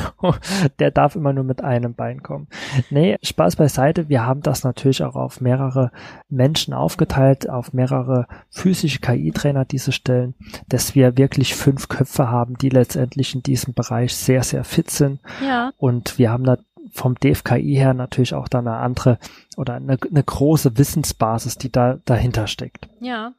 der 0.79 0.91
darf 0.91 1.17
immer 1.17 1.33
nur 1.33 1.45
mit 1.45 1.65
einem 1.65 1.95
Bein 1.95 2.23
kommen. 2.23 2.49
Nee, 2.91 3.17
Spaß 3.23 3.57
beiseite, 3.57 4.09
wir 4.09 4.25
haben 4.25 4.43
das 4.43 4.63
natürlich 4.63 5.03
auch 5.03 5.17
auf 5.17 5.41
mehrere 5.41 5.91
Menschen 6.29 6.75
aufgeteilt, 6.75 7.49
auf 7.49 7.73
mehrere 7.73 8.27
physische 8.51 9.01
KI-Trainer 9.01 9.65
diese 9.65 9.93
Stellen, 9.93 10.35
dass 10.69 10.95
wir 10.95 11.17
wirklich 11.17 11.55
fünf 11.55 11.89
Köpfe 11.89 12.29
haben, 12.29 12.57
die 12.59 12.69
letztendlich 12.69 13.35
in 13.35 13.43
diesem 13.43 13.75
Bereich 13.75 14.15
sehr, 14.15 14.43
sehr 14.43 14.65
fit 14.65 14.91
sind. 14.91 15.21
ja, 15.45 15.73
Und 15.79 16.19
wir 16.19 16.31
haben 16.31 16.45
da 16.45 16.59
vom 16.93 17.15
DFKI 17.17 17.75
her 17.77 17.95
natürlich 17.95 18.35
auch 18.35 18.49
da 18.49 18.59
eine 18.59 18.77
andere 18.77 19.19
oder 19.57 19.75
eine, 19.75 19.99
eine 20.11 20.23
große 20.25 20.77
Wissensbasis, 20.79 21.57
die 21.59 21.71
da 21.71 21.99
dahinter 22.05 22.47
steckt. 22.47 22.89
ja. 23.01 23.33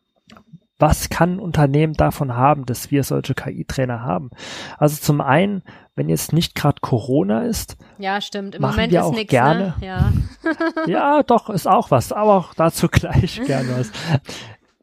Was 0.80 1.10
kann 1.10 1.36
ein 1.36 1.40
Unternehmen 1.40 1.94
davon 1.94 2.36
haben, 2.36 2.66
dass 2.66 2.92
wir 2.92 3.04
solche 3.04 3.36
KI-Trainer 3.36 4.02
haben? 4.02 4.32
Also 4.78 5.00
zum 5.02 5.22
einen, 5.22 5.62
wenn 5.96 6.10
jetzt 6.10 6.34
nicht 6.34 6.56
gerade 6.56 6.82
Corona 6.82 7.44
ist, 7.44 7.78
Ja, 8.00 8.20
stimmt. 8.20 8.56
Im 8.56 8.62
Machen 8.64 8.76
Moment 8.78 8.92
wir 8.92 9.00
ist 9.02 9.06
auch 9.06 9.14
nichts, 9.14 9.30
gerne. 9.30 9.76
ne? 9.80 9.86
Ja. 9.86 10.12
ja, 10.88 11.24
doch, 11.24 11.50
ist 11.52 11.68
auch 11.68 11.90
was, 11.92 12.12
aber 12.12 12.34
auch 12.34 12.54
dazu 12.56 12.90
gleich 12.90 13.40
gerne 13.46 13.70
was. 13.78 13.92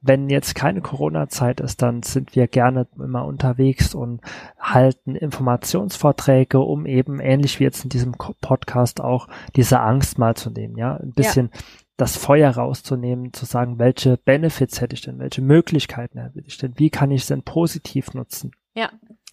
Wenn 0.03 0.31
jetzt 0.31 0.55
keine 0.55 0.81
Corona-Zeit 0.81 1.61
ist, 1.61 1.83
dann 1.83 2.03
sind 2.03 2.35
wir 2.35 2.49
gerne 2.49 2.87
immer 2.99 3.27
unterwegs 3.27 3.95
und 3.95 4.21
halten 4.59 5.15
Informationsvorträge, 5.15 6.59
um 6.61 6.87
eben 6.87 7.21
ähnlich 7.21 7.61
wie 7.61 7.65
jetzt 7.65 7.85
in 7.85 7.91
diesem 7.91 8.13
Podcast 8.13 9.01
auch 9.01 9.29
diese 9.57 9.81
Angst 9.81 10.19
mal 10.19 10.35
zu 10.35 10.51
nehmen, 10.51 10.79
ja, 10.79 10.97
ein 10.97 11.13
bisschen 11.13 11.51
ja. 11.53 11.61
das 11.99 12.17
Feuer 12.17 12.51
rauszunehmen, 12.51 13.33
zu 13.35 13.45
sagen, 13.45 13.79
welche 13.79 14.17
Benefits 14.17 14.81
hätte 14.81 14.95
ich 14.95 15.03
denn, 15.03 15.19
welche 15.19 15.43
Möglichkeiten 15.43 16.19
hätte 16.19 16.41
ich 16.47 16.57
denn, 16.57 16.79
wie 16.79 16.91
kann 16.91 17.11
ich 17.11 17.23
es 17.23 17.29
denn 17.29 17.43
positiv 17.43 18.15
nutzen? 18.15 18.53
Ja. 18.75 18.91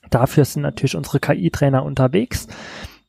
Dafür 0.09 0.43
sind 0.43 0.63
natürlich 0.63 0.95
unsere 0.95 1.19
KI-Trainer 1.19 1.83
unterwegs. 1.83 2.47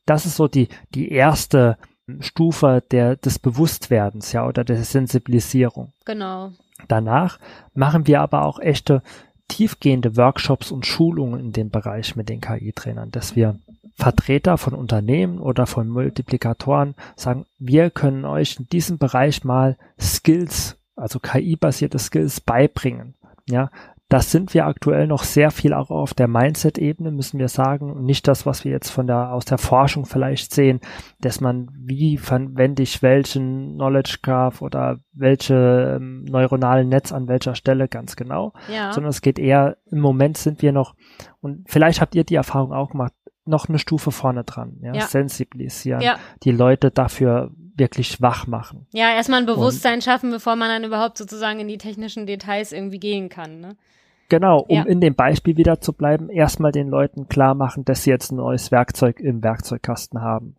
Das 0.05 0.25
ist 0.25 0.35
so 0.35 0.47
die, 0.47 0.69
die 0.95 1.11
erste 1.11 1.77
Stufe 2.21 2.83
der, 2.91 3.15
des 3.15 3.39
Bewusstwerdens, 3.39 4.31
ja, 4.31 4.45
oder 4.45 4.63
der 4.63 4.83
Sensibilisierung. 4.83 5.93
Genau. 6.05 6.51
Danach 6.87 7.39
machen 7.73 8.07
wir 8.07 8.21
aber 8.21 8.45
auch 8.45 8.59
echte 8.59 9.01
tiefgehende 9.47 10.15
Workshops 10.15 10.71
und 10.71 10.85
Schulungen 10.85 11.39
in 11.39 11.51
dem 11.51 11.69
Bereich 11.69 12.15
mit 12.15 12.29
den 12.29 12.39
KI-Trainern, 12.39 13.11
dass 13.11 13.35
wir 13.35 13.59
Vertreter 13.95 14.57
von 14.57 14.73
Unternehmen 14.73 15.39
oder 15.39 15.67
von 15.67 15.89
Multiplikatoren 15.89 16.95
sagen, 17.17 17.45
wir 17.57 17.89
können 17.89 18.23
euch 18.23 18.57
in 18.57 18.69
diesem 18.69 18.97
Bereich 18.97 19.43
mal 19.43 19.77
Skills, 19.99 20.77
also 20.95 21.19
KI-basierte 21.19 21.99
Skills 21.99 22.39
beibringen. 22.39 23.15
Ja, 23.49 23.71
das 24.09 24.31
sind 24.31 24.55
wir 24.55 24.65
aktuell 24.65 25.05
noch 25.05 25.23
sehr 25.23 25.51
viel 25.51 25.71
auch 25.71 25.91
auf 25.91 26.15
der 26.15 26.27
Mindset-Ebene, 26.27 27.11
müssen 27.11 27.37
wir 27.37 27.47
sagen. 27.47 27.91
Und 27.91 28.05
nicht 28.05 28.27
das, 28.27 28.47
was 28.47 28.65
wir 28.65 28.71
jetzt 28.71 28.89
von 28.89 29.05
der, 29.05 29.31
aus 29.31 29.45
der 29.45 29.59
Forschung 29.59 30.07
vielleicht 30.07 30.51
sehen, 30.51 30.81
dass 31.21 31.41
man, 31.41 31.69
wie 31.77 32.17
verwende 32.17 32.81
ich 32.81 33.03
welchen 33.03 33.75
Knowledge 33.75 34.17
Graph 34.23 34.63
oder 34.63 34.97
welche 35.13 35.97
ähm, 35.97 36.23
neuronalen 36.23 36.89
Netz 36.89 37.11
an 37.11 37.27
welcher 37.27 37.53
Stelle 37.53 37.87
ganz 37.87 38.15
genau. 38.15 38.53
Ja. 38.73 38.91
Sondern 38.93 39.11
es 39.11 39.21
geht 39.21 39.37
eher, 39.37 39.77
im 39.91 39.99
Moment 39.99 40.39
sind 40.39 40.63
wir 40.63 40.71
noch, 40.71 40.95
und 41.39 41.69
vielleicht 41.69 42.01
habt 42.01 42.15
ihr 42.15 42.23
die 42.23 42.35
Erfahrung 42.35 42.73
auch 42.73 42.89
gemacht, 42.89 43.13
noch 43.45 43.69
eine 43.69 43.77
Stufe 43.77 44.11
vorne 44.11 44.43
dran, 44.43 44.77
ja, 44.81 44.93
ja. 44.93 45.07
sensibilisieren, 45.07 46.01
ja. 46.01 46.17
die 46.43 46.51
Leute 46.51 46.89
dafür 46.89 47.51
wirklich 47.75 48.21
wach 48.21 48.47
machen. 48.47 48.87
Ja, 48.91 49.11
erstmal 49.11 49.39
ein 49.39 49.45
Bewusstsein 49.45 49.95
und, 49.95 50.03
schaffen, 50.03 50.31
bevor 50.31 50.55
man 50.55 50.69
dann 50.69 50.83
überhaupt 50.83 51.17
sozusagen 51.17 51.59
in 51.59 51.67
die 51.67 51.77
technischen 51.77 52.25
Details 52.25 52.71
irgendwie 52.71 52.99
gehen 52.99 53.29
kann, 53.29 53.59
ne? 53.59 53.75
Genau, 54.29 54.59
um 54.59 54.75
ja. 54.75 54.83
in 54.83 55.01
dem 55.01 55.15
Beispiel 55.15 55.57
wieder 55.57 55.81
zu 55.81 55.91
bleiben, 55.91 56.29
erstmal 56.29 56.71
den 56.71 56.87
Leuten 56.87 57.27
klar 57.27 57.55
machen, 57.55 57.83
dass 57.83 58.03
sie 58.03 58.11
jetzt 58.11 58.31
ein 58.31 58.37
neues 58.37 58.71
Werkzeug 58.71 59.19
im 59.19 59.43
Werkzeugkasten 59.43 60.21
haben. 60.21 60.55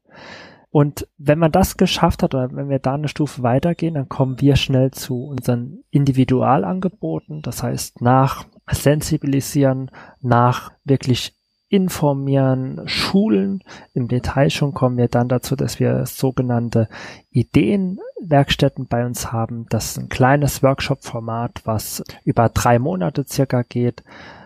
Und 0.73 1.09
wenn 1.19 1.39
man 1.39 1.51
das 1.51 1.77
geschafft 1.77 2.23
hat 2.23 2.35
oder 2.35 2.53
wenn 2.53 2.69
wir 2.69 2.79
da 2.79 2.95
eine 2.95 3.09
Stufe 3.09 3.43
weitergehen, 3.43 3.95
dann 3.95 4.09
kommen 4.09 4.41
wir 4.41 4.55
schnell 4.55 4.93
zu 4.93 5.25
unseren 5.25 5.83
Individualangeboten. 5.91 7.43
Das 7.43 7.63
heißt, 7.63 8.01
nach 8.03 8.47
Sensibilisieren, 8.71 9.91
nach 10.21 10.73
wirklich 10.85 11.40
informieren, 11.71 12.83
schulen. 12.87 13.63
Im 13.95 14.09
Detail 14.09 14.51
schon 14.51 14.75
kommen 14.75 14.99
wir 14.99 15.07
dann 15.07 15.29
dazu, 15.29 15.55
dass 15.55 15.79
wir 15.79 16.05
sogenannte 16.05 16.89
Ideenwerkstätten 17.31 18.89
bei 18.89 19.07
uns 19.07 19.31
haben. 19.31 19.67
Das 19.71 19.93
ist 19.93 19.99
ein 19.99 20.09
kleines 20.09 20.65
Workshop-Format, 20.65 21.63
was 21.65 22.03
über 22.25 22.49
drei 22.49 22.81
Monate 22.81 23.25
circa 23.27 23.63
geht, 23.63 24.03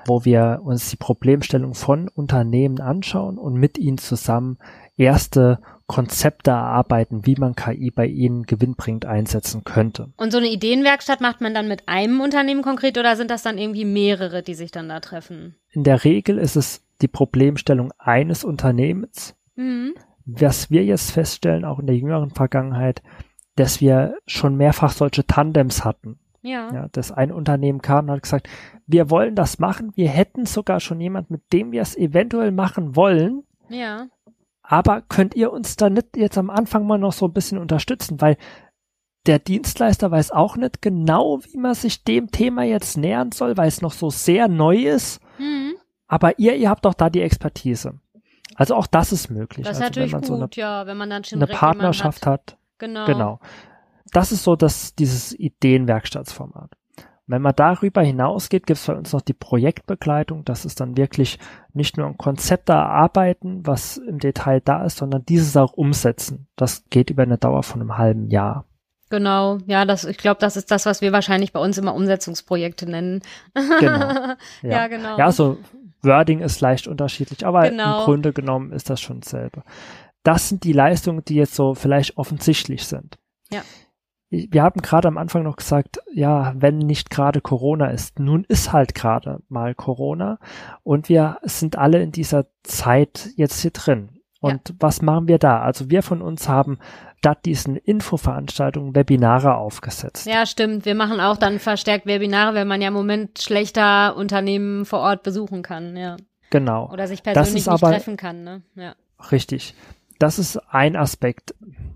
wo 0.06 0.26
wir 0.26 0.60
uns 0.62 0.90
die 0.90 0.96
Problemstellung 0.96 1.72
von 1.72 2.08
Unternehmen 2.08 2.80
anschauen 2.80 3.38
und 3.38 3.54
mit 3.54 3.78
ihnen 3.78 3.98
zusammen 3.98 4.58
erste 4.96 5.60
Konzepte 5.86 6.50
erarbeiten, 6.50 7.26
wie 7.26 7.36
man 7.36 7.54
KI 7.54 7.90
bei 7.90 8.06
ihnen 8.06 8.44
gewinnbringend 8.44 9.06
einsetzen 9.06 9.64
könnte. 9.64 10.12
Und 10.16 10.30
so 10.30 10.38
eine 10.38 10.48
Ideenwerkstatt 10.48 11.20
macht 11.20 11.40
man 11.40 11.54
dann 11.54 11.68
mit 11.68 11.88
einem 11.88 12.20
Unternehmen 12.20 12.62
konkret 12.62 12.96
oder 12.96 13.16
sind 13.16 13.30
das 13.30 13.42
dann 13.42 13.58
irgendwie 13.58 13.84
mehrere, 13.84 14.42
die 14.42 14.54
sich 14.54 14.70
dann 14.70 14.88
da 14.88 15.00
treffen? 15.00 15.56
In 15.70 15.84
der 15.84 16.04
Regel 16.04 16.38
ist 16.38 16.56
es 16.56 16.83
die 17.02 17.08
Problemstellung 17.08 17.92
eines 17.98 18.44
Unternehmens. 18.44 19.36
Mhm. 19.56 19.94
Was 20.26 20.70
wir 20.70 20.84
jetzt 20.84 21.10
feststellen, 21.10 21.64
auch 21.64 21.78
in 21.78 21.86
der 21.86 21.96
jüngeren 21.96 22.30
Vergangenheit, 22.30 23.02
dass 23.56 23.80
wir 23.80 24.16
schon 24.26 24.56
mehrfach 24.56 24.92
solche 24.92 25.26
Tandems 25.26 25.84
hatten. 25.84 26.18
Ja. 26.42 26.72
ja. 26.72 26.88
Dass 26.92 27.12
ein 27.12 27.32
Unternehmen 27.32 27.80
kam 27.80 28.06
und 28.06 28.12
hat 28.12 28.22
gesagt, 28.22 28.48
wir 28.86 29.10
wollen 29.10 29.34
das 29.34 29.58
machen, 29.58 29.92
wir 29.94 30.08
hätten 30.08 30.46
sogar 30.46 30.80
schon 30.80 31.00
jemand, 31.00 31.30
mit 31.30 31.52
dem 31.52 31.72
wir 31.72 31.82
es 31.82 31.96
eventuell 31.96 32.52
machen 32.52 32.96
wollen. 32.96 33.44
Ja. 33.68 34.08
Aber 34.62 35.02
könnt 35.02 35.34
ihr 35.34 35.52
uns 35.52 35.76
da 35.76 35.90
nicht 35.90 36.16
jetzt 36.16 36.38
am 36.38 36.50
Anfang 36.50 36.86
mal 36.86 36.98
noch 36.98 37.12
so 37.12 37.26
ein 37.26 37.32
bisschen 37.32 37.58
unterstützen, 37.58 38.20
weil 38.20 38.37
der 39.26 39.38
Dienstleister 39.38 40.11
weiß 40.11 40.33
auch 40.33 40.57
nicht 40.57 40.83
genau, 40.83 41.40
wie 41.44 41.57
man 41.57 41.74
sich 41.74 42.04
dem 42.04 42.30
Thema 42.30 42.62
jetzt 42.64 42.98
nähern 42.98 43.33
soll, 43.33 43.57
weil 43.57 43.68
es 43.68 43.80
noch 43.80 43.92
so 43.92 44.11
sehr 44.11 44.48
neu 44.48 44.76
ist. 44.76 45.20
Aber 46.14 46.38
ihr, 46.38 46.55
ihr 46.55 46.70
habt 46.70 46.85
doch 46.85 46.94
da 46.94 47.11
die 47.11 47.22
Expertise. 47.22 47.98
Also 48.55 48.77
auch 48.77 48.87
das 48.87 49.11
ist 49.11 49.31
möglich. 49.31 49.66
Das 49.66 49.79
ist 49.79 49.83
also 49.83 50.00
natürlich 50.00 50.12
gut, 50.12 50.27
so 50.27 50.35
eine, 50.37 50.48
ja, 50.53 50.87
wenn 50.87 50.96
man 50.96 51.11
dann 51.11 51.24
schon 51.24 51.42
eine 51.42 51.53
Partnerschaft 51.53 52.24
hat. 52.24 52.53
hat. 52.53 52.59
Genau. 52.79 53.05
Genau. 53.07 53.40
Das 54.12 54.31
ist 54.31 54.44
so 54.44 54.55
das, 54.55 54.94
dieses 54.94 55.37
Ideenwerkstattsformat. 55.37 56.70
Wenn 57.27 57.42
man 57.42 57.57
darüber 57.57 58.00
hinausgeht, 58.00 58.64
gibt 58.64 58.79
es 58.79 58.87
bei 58.87 58.94
uns 58.94 59.12
noch 59.12 59.22
die 59.22 59.33
Projektbegleitung. 59.33 60.44
Das 60.44 60.64
ist 60.64 60.79
dann 60.81 60.96
wirklich 60.96 61.40
nicht 61.72 61.96
nur 61.96 62.07
ein 62.07 62.16
Konzept 62.16 62.68
erarbeiten, 62.68 63.66
was 63.66 63.96
im 63.96 64.20
Detail 64.20 64.61
da 64.61 64.85
ist, 64.85 64.98
sondern 64.98 65.27
dieses 65.27 65.57
auch 65.57 65.72
umsetzen. 65.72 66.46
Das 66.55 66.85
geht 66.90 67.11
über 67.11 67.24
eine 67.24 67.38
Dauer 67.38 67.64
von 67.64 67.81
einem 67.81 67.98
halben 67.98 68.31
Jahr. 68.31 68.66
Genau, 69.14 69.59
ja, 69.66 69.85
das, 69.85 70.05
ich 70.05 70.18
glaube, 70.18 70.40
das 70.40 70.57
ist 70.57 70.72
das, 70.72 70.87
was 70.87 71.00
wir 71.00 71.12
wahrscheinlich 71.12 71.53
bei 71.53 71.61
uns 71.61 71.79
immer 71.79 71.94
Umsetzungsprojekte 71.94 72.90
nennen. 72.90 73.22
Genau. 73.55 74.35
Ja, 74.62 74.70
ja 74.70 74.87
genau. 74.88 75.16
Ja, 75.16 75.31
so 75.31 75.59
Wording 76.03 76.40
ist 76.40 76.61
leicht 76.61 76.88
unterschiedlich, 76.88 77.46
aber 77.46 77.68
genau. 77.70 78.00
im 78.00 78.05
Grunde 78.07 78.33
genommen 78.33 78.72
ist 78.72 78.90
das 78.90 79.00
schon 79.00 79.20
dasselbe. 79.20 79.62
Das 80.24 80.48
sind 80.48 80.64
die 80.64 80.72
Leistungen, 80.72 81.24
die 81.24 81.37
jetzt 81.37 81.55
so 81.55 81.74
vielleicht 81.74 82.16
offensichtlich 82.16 82.87
sind. 82.87 83.18
Ja. 83.53 83.62
Wir 84.31 84.64
haben 84.64 84.83
gerade 84.83 85.07
am 85.07 85.16
Anfang 85.16 85.44
noch 85.44 85.57
gesagt, 85.57 86.00
ja, 86.12 86.53
wenn 86.57 86.79
nicht 86.79 87.09
gerade 87.09 87.40
Corona 87.40 87.90
ist. 87.90 88.18
Nun 88.18 88.42
ist 88.48 88.72
halt 88.72 88.96
gerade 88.96 89.42
mal 89.48 89.77
Corona 89.77 90.40
und 90.83 91.09
wir 91.09 91.38
sind 91.42 91.79
alle 91.79 92.03
in 92.03 92.11
dieser 92.11 92.46
Zeit 92.64 93.29
jetzt 93.37 93.61
hier 93.61 93.70
drin. 93.70 94.18
Und 94.40 94.68
ja. 94.68 94.74
was 94.81 95.03
machen 95.03 95.29
wir 95.29 95.38
da? 95.38 95.61
Also 95.61 95.88
wir 95.88 96.03
von 96.03 96.20
uns 96.20 96.48
haben 96.48 96.79
statt 97.24 97.46
diesen 97.46 97.76
Infoveranstaltungen 97.76 98.94
Webinare 98.94 99.54
aufgesetzt. 99.54 100.26
Ja, 100.26 100.44
stimmt. 100.44 100.84
Wir 100.84 100.94
machen 100.94 101.20
auch 101.20 101.38
dann 101.38 101.58
verstärkt 101.58 102.04
Webinare, 102.04 102.54
wenn 102.54 102.68
man 102.68 102.82
ja 102.82 102.88
im 102.88 102.94
Moment 102.94 103.38
schlechter 103.40 104.14
Unternehmen 104.14 104.84
vor 104.84 104.98
Ort 104.98 105.22
besuchen 105.22 105.62
kann, 105.62 105.96
ja. 105.96 106.18
Genau. 106.50 106.90
Oder 106.92 107.06
sich 107.06 107.22
persönlich 107.22 107.54
nicht 107.54 107.68
aber, 107.68 107.92
treffen 107.92 108.18
kann, 108.18 108.44
ne? 108.44 108.62
Ja. 108.74 108.94
Richtig. 109.32 109.74
Das 110.18 110.38
ist 110.38 110.58
ein 110.68 110.96
Aspekt. 110.96 111.54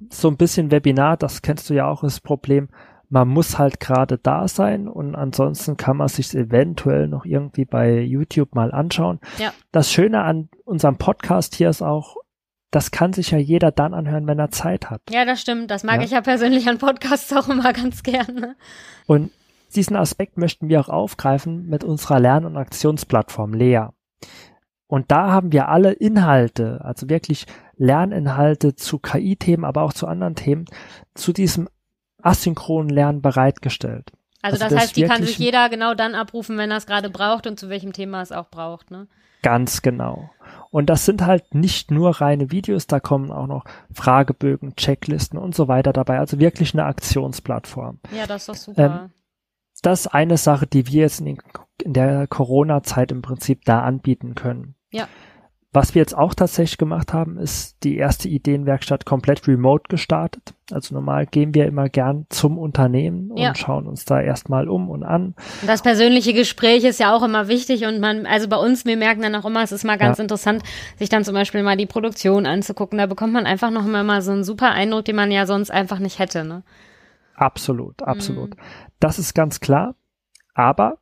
So 0.09 0.29
ein 0.29 0.39
bisschen 0.39 0.71
Webinar, 0.71 1.19
das 1.19 1.43
kennst 1.43 1.69
du 1.69 1.75
ja 1.75 1.87
auch, 1.87 2.05
ist 2.05 2.17
das 2.17 2.21
Problem. 2.21 2.71
Man 3.11 3.29
muss 3.29 3.59
halt 3.59 3.81
gerade 3.81 4.17
da 4.17 4.49
sein 4.49 4.89
und 4.89 5.15
ansonsten 5.15 5.77
kann 5.77 5.99
man 5.99 6.09
sich 6.09 6.35
eventuell 6.35 7.07
noch 7.07 7.27
irgendwie 7.27 7.67
bei 7.67 8.01
YouTube 8.01 8.55
mal 8.55 8.73
anschauen. 8.73 9.21
Ja. 9.37 9.53
Das 9.73 9.93
Schöne 9.93 10.23
an 10.23 10.49
unserem 10.65 10.97
Podcast 10.97 11.55
hier 11.55 11.69
ist 11.69 11.83
auch, 11.83 12.17
das 12.71 12.91
kann 12.91 13.13
sich 13.13 13.31
ja 13.31 13.39
jeder 13.39 13.71
dann 13.71 13.95
anhören, 13.95 14.27
wenn 14.27 14.39
er 14.39 14.51
Zeit 14.51 14.91
hat. 14.91 15.01
Ja, 15.11 15.25
das 15.25 15.41
stimmt. 15.41 15.71
Das 15.71 15.85
mag 15.85 16.01
ja? 16.01 16.05
ich 16.05 16.11
ja 16.11 16.21
persönlich 16.21 16.69
an 16.69 16.79
Podcasts 16.79 17.33
auch 17.33 17.49
immer 17.49 17.73
ganz 17.73 18.03
gerne. 18.03 18.57
Und 19.07 19.31
diesen 19.75 19.97
Aspekt 19.97 20.37
möchten 20.37 20.69
wir 20.69 20.81
auch 20.81 20.89
aufgreifen 20.89 21.67
mit 21.69 21.85
unserer 21.85 22.21
Lern- 22.21 22.45
und 22.45 22.57
Aktionsplattform 22.57 23.55
Lea. 23.55 23.87
Und 24.87 25.11
da 25.11 25.31
haben 25.31 25.53
wir 25.53 25.69
alle 25.69 25.93
Inhalte, 25.93 26.81
also 26.83 27.11
wirklich 27.11 27.47
Lerninhalte 27.77 28.75
zu 28.75 28.99
KI-Themen, 28.99 29.65
aber 29.65 29.83
auch 29.83 29.93
zu 29.93 30.07
anderen 30.07 30.35
Themen, 30.35 30.65
zu 31.15 31.33
diesem 31.33 31.69
asynchronen 32.23 32.89
Lernen 32.89 33.21
bereitgestellt. 33.21 34.11
Also, 34.41 34.55
also 34.55 34.65
das, 34.65 34.73
das 34.73 34.83
heißt, 34.83 34.97
die 34.97 35.03
kann 35.03 35.23
sich 35.23 35.39
jeder 35.39 35.69
genau 35.69 35.95
dann 35.95 36.15
abrufen, 36.15 36.57
wenn 36.57 36.71
er 36.71 36.79
es 36.79 36.87
gerade 36.87 37.11
braucht 37.11 37.47
und 37.47 37.59
zu 37.59 37.69
welchem 37.69 37.93
Thema 37.93 38.23
es 38.23 38.33
auch 38.33 38.51
braucht, 38.51 38.91
ne? 38.91 39.09
Ganz 39.43 39.83
genau. 39.83 40.31
Und 40.71 40.91
das 40.91 41.07
sind 41.07 41.25
halt 41.25 41.55
nicht 41.55 41.91
nur 41.91 42.21
reine 42.21 42.51
Videos, 42.51 42.87
da 42.87 43.01
kommen 43.01 43.33
auch 43.33 43.47
noch 43.47 43.65
Fragebögen, 43.93 44.77
Checklisten 44.77 45.39
und 45.39 45.55
so 45.55 45.69
weiter 45.69 45.93
dabei. 45.93 46.19
Also 46.19 46.39
wirklich 46.39 46.75
eine 46.75 46.85
Aktionsplattform. 46.85 48.01
Ja, 48.15 48.27
das 48.27 48.49
ist 48.49 48.65
super. 48.65 49.03
Ähm, 49.05 49.13
das 49.83 50.01
ist 50.01 50.07
eine 50.09 50.37
Sache, 50.37 50.67
die 50.67 50.87
wir 50.89 51.03
jetzt 51.03 51.21
in, 51.21 51.39
in 51.83 51.93
der 51.93 52.27
Corona-Zeit 52.27 53.13
im 53.13 53.23
Prinzip 53.23 53.65
da 53.65 53.83
anbieten 53.83 54.35
können. 54.35 54.75
Ja. 54.91 55.09
Was 55.71 55.95
wir 55.95 56.01
jetzt 56.01 56.17
auch 56.17 56.33
tatsächlich 56.33 56.79
gemacht 56.79 57.13
haben, 57.13 57.37
ist 57.37 57.85
die 57.85 57.99
erste 57.99 58.27
Ideenwerkstatt 58.27 59.05
komplett 59.05 59.47
remote 59.47 59.85
gestartet. 59.91 60.55
Also 60.73 60.95
normal 60.95 61.27
gehen 61.27 61.53
wir 61.55 61.67
immer 61.67 61.91
gern 61.91 62.25
zum 62.31 62.57
Unternehmen 62.57 63.31
und 63.31 63.39
ja. 63.39 63.55
schauen 63.55 63.87
uns 63.87 64.07
da 64.07 64.19
erstmal 64.19 64.67
um 64.69 64.89
und 64.89 65.03
an. 65.03 65.35
Das 65.67 65.83
persönliche 65.83 66.33
Gespräch 66.33 66.85
ist 66.85 67.01
ja 67.01 67.15
auch 67.15 67.23
immer 67.23 67.49
wichtig 67.49 67.85
und 67.85 68.01
man, 68.01 68.25
also 68.25 68.49
bei 68.49 68.57
uns, 68.57 68.87
wir 68.87 68.97
merken 68.97 69.21
dann 69.21 69.35
auch 69.35 69.45
immer, 69.45 69.63
es 69.63 69.71
ist 69.71 69.85
mal 69.85 69.99
ganz 69.99 70.17
ja. 70.17 70.23
interessant, 70.23 70.63
sich 70.97 71.11
dann 71.11 71.23
zum 71.23 71.35
Beispiel 71.35 71.63
mal 71.63 71.77
die 71.77 71.87
Produktion 71.87 72.47
anzugucken. 72.47 72.97
Da 72.97 73.05
bekommt 73.05 73.35
man 73.35 73.45
einfach 73.45 73.71
noch 73.71 73.85
mal 73.85 74.23
so 74.23 74.33
einen 74.33 74.45
super 74.45 74.71
Eindruck, 74.71 75.05
den 75.05 75.17
man 75.17 75.31
ja 75.31 75.45
sonst 75.45 75.71
einfach 75.71 75.99
nicht 75.99 76.19
hätte, 76.19 76.45
ne? 76.45 76.63
Absolut, 77.35 78.03
absolut. 78.03 78.57
Mhm. 78.57 78.61
Das 79.01 79.19
ist 79.19 79.35
ganz 79.35 79.61
klar. 79.61 79.95
Aber 80.55 80.99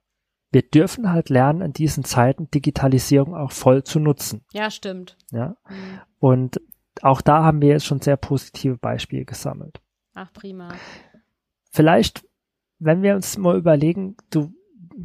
wir 0.57 0.63
dürfen 0.63 1.13
halt 1.13 1.29
lernen, 1.29 1.61
in 1.61 1.75
diesen 1.75 2.03
Zeiten 2.03 2.51
Digitalisierung 2.51 3.35
auch 3.35 3.53
voll 3.53 3.85
zu 3.85 4.01
nutzen. 4.01 4.43
Ja, 4.55 4.71
stimmt. 4.71 5.19
Ja. 5.31 5.59
Mhm. 5.69 6.01
Und 6.19 6.61
auch 7.03 7.21
da 7.21 7.45
haben 7.45 7.61
wir 7.61 7.69
jetzt 7.69 7.85
schon 7.85 8.01
sehr 8.01 8.17
positive 8.17 8.79
Beispiele 8.79 9.27
gesammelt. 9.27 9.83
Ach, 10.15 10.33
prima. 10.33 10.73
Vielleicht, 11.71 12.27
wenn 12.79 13.03
wir 13.03 13.17
uns 13.17 13.37
mal 13.37 13.59
überlegen, 13.59 14.17
du, 14.31 14.51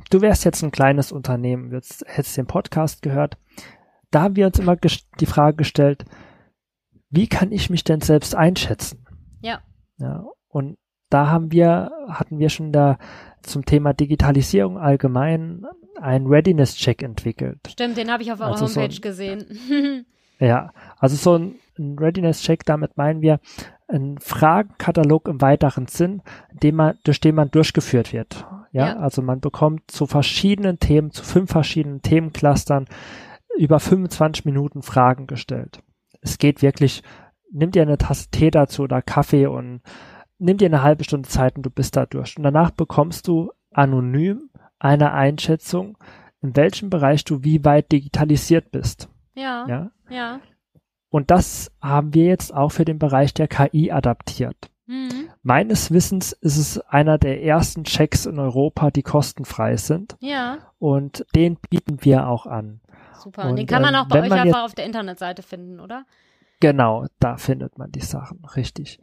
du 0.10 0.22
wärst 0.22 0.46
jetzt 0.46 0.64
ein 0.64 0.72
kleines 0.72 1.12
Unternehmen, 1.12 1.74
jetzt 1.74 2.06
hättest 2.08 2.38
den 2.38 2.48
Podcast 2.48 3.02
gehört. 3.02 3.38
Da 4.10 4.22
haben 4.22 4.38
wir 4.38 4.48
uns 4.48 4.58
immer 4.58 4.78
die 4.78 5.26
Frage 5.26 5.58
gestellt, 5.58 6.06
wie 7.10 7.28
kann 7.28 7.52
ich 7.52 7.70
mich 7.70 7.84
denn 7.84 8.00
selbst 8.00 8.36
einschätzen? 8.36 9.06
Ja. 9.42 9.60
Ja. 9.98 10.24
Und 10.48 10.78
da 11.12 11.30
haben 11.30 11.52
wir, 11.52 11.92
hatten 12.10 12.40
wir 12.40 12.50
schon 12.50 12.72
da 12.72 12.98
zum 13.44 13.66
Thema 13.66 13.94
Digitalisierung 13.94 14.78
allgemein 14.78 15.66
einen 16.00 16.28
Readiness-Check 16.28 17.04
entwickelt. 17.04 17.60
Stimmt, 17.68 17.98
den 17.98 18.12
habe 18.12 18.24
ich 18.24 18.32
auf 18.32 18.40
eurer 18.40 18.52
also 18.52 18.66
Homepage 18.66 18.94
so 18.94 18.98
ein, 18.98 19.02
gesehen. 19.02 20.06
ja, 20.40 20.72
also 20.98 21.16
so 21.16 21.38
ein, 21.38 21.56
ein 21.78 21.98
Readiness-Check, 22.00 22.66
damit 22.66 22.98
meinen 22.98 23.22
wir 23.22 23.40
ein 23.88 24.18
Fragenkatalog 24.20 25.28
im 25.28 25.42
weiteren 25.42 25.88
Sinn, 25.88 26.22
den 26.52 26.76
man, 26.76 26.98
durch 27.04 27.20
den 27.20 27.36
man 27.36 27.52
durchgeführt 27.52 28.14
wird. 28.14 28.46
Ja, 28.72 28.88
ja, 28.88 28.98
also 28.98 29.22
man 29.22 29.42
bekommt 29.42 29.92
zu 29.92 30.06
verschiedenen 30.06 30.80
Themen, 30.80 31.12
zu 31.12 31.24
fünf 31.24 31.52
verschiedenen 31.52 32.02
Themenclustern 32.02 32.88
über 33.58 33.82
25 33.82 34.46
Minuten 34.46 34.82
Fragen 34.82 35.28
gestellt. 35.28 35.84
Es 36.22 36.38
geht 36.38 36.62
wirklich, 36.62 37.04
nimm 37.52 37.72
dir 37.72 37.82
eine 37.82 37.98
Tasse 37.98 38.30
Tee 38.32 38.50
dazu 38.50 38.84
oder 38.84 39.02
Kaffee 39.02 39.48
und 39.48 39.82
nimm 40.42 40.58
dir 40.58 40.66
eine 40.66 40.84
halbe 40.84 41.04
Stunde 41.04 41.30
Zeit 41.30 41.56
und 41.56 41.64
du 41.64 41.70
bist 41.70 41.96
da 41.96 42.06
durch. 42.06 42.36
Und 42.38 42.44
danach 42.44 42.72
bekommst 42.72 43.28
du 43.28 43.52
anonym 43.72 44.50
eine 44.80 45.14
Einschätzung, 45.14 45.98
in 46.42 46.56
welchem 46.56 46.90
Bereich 46.90 47.24
du 47.24 47.44
wie 47.44 47.64
weit 47.64 47.92
digitalisiert 47.92 48.72
bist. 48.72 49.08
Ja. 49.36 49.66
Ja. 49.68 49.92
ja. 50.10 50.40
Und 51.10 51.30
das 51.30 51.72
haben 51.82 52.14
wir 52.14 52.26
jetzt 52.26 52.54
auch 52.54 52.70
für 52.70 52.86
den 52.86 53.00
Bereich 53.00 53.34
der 53.34 53.48
KI 53.48 53.92
adaptiert. 53.92 54.72
Mhm. 54.88 55.30
Meines 55.44 55.92
Wissens 55.92 56.32
ist 56.34 56.58
es 56.58 56.80
einer 56.80 57.18
der 57.18 57.44
ersten 57.44 57.84
Checks 57.84 58.26
in 58.26 58.40
Europa, 58.40 58.92
die 58.92 59.04
kostenfrei 59.04 59.78
sind. 59.78 60.18
Ja. 60.20 60.58
Und 60.80 61.26
den 61.36 61.58
bieten 61.70 62.04
wir 62.04 62.28
auch 62.28 62.46
an. 62.46 62.82
Super. 63.20 63.50
Und 63.50 63.58
den 63.58 63.68
kann 63.68 63.82
man 63.82 63.94
ähm, 63.94 64.02
auch 64.02 64.08
bei 64.08 64.22
euch 64.22 64.32
einfach 64.32 64.64
auf 64.64 64.74
der 64.74 64.86
Internetseite 64.86 65.44
finden, 65.44 65.80
oder? 65.80 66.06
Genau, 66.60 67.06
da 67.20 67.38
findet 67.38 67.78
man 67.78 67.92
die 67.92 68.02
Sachen, 68.02 68.46
richtig. 68.56 69.00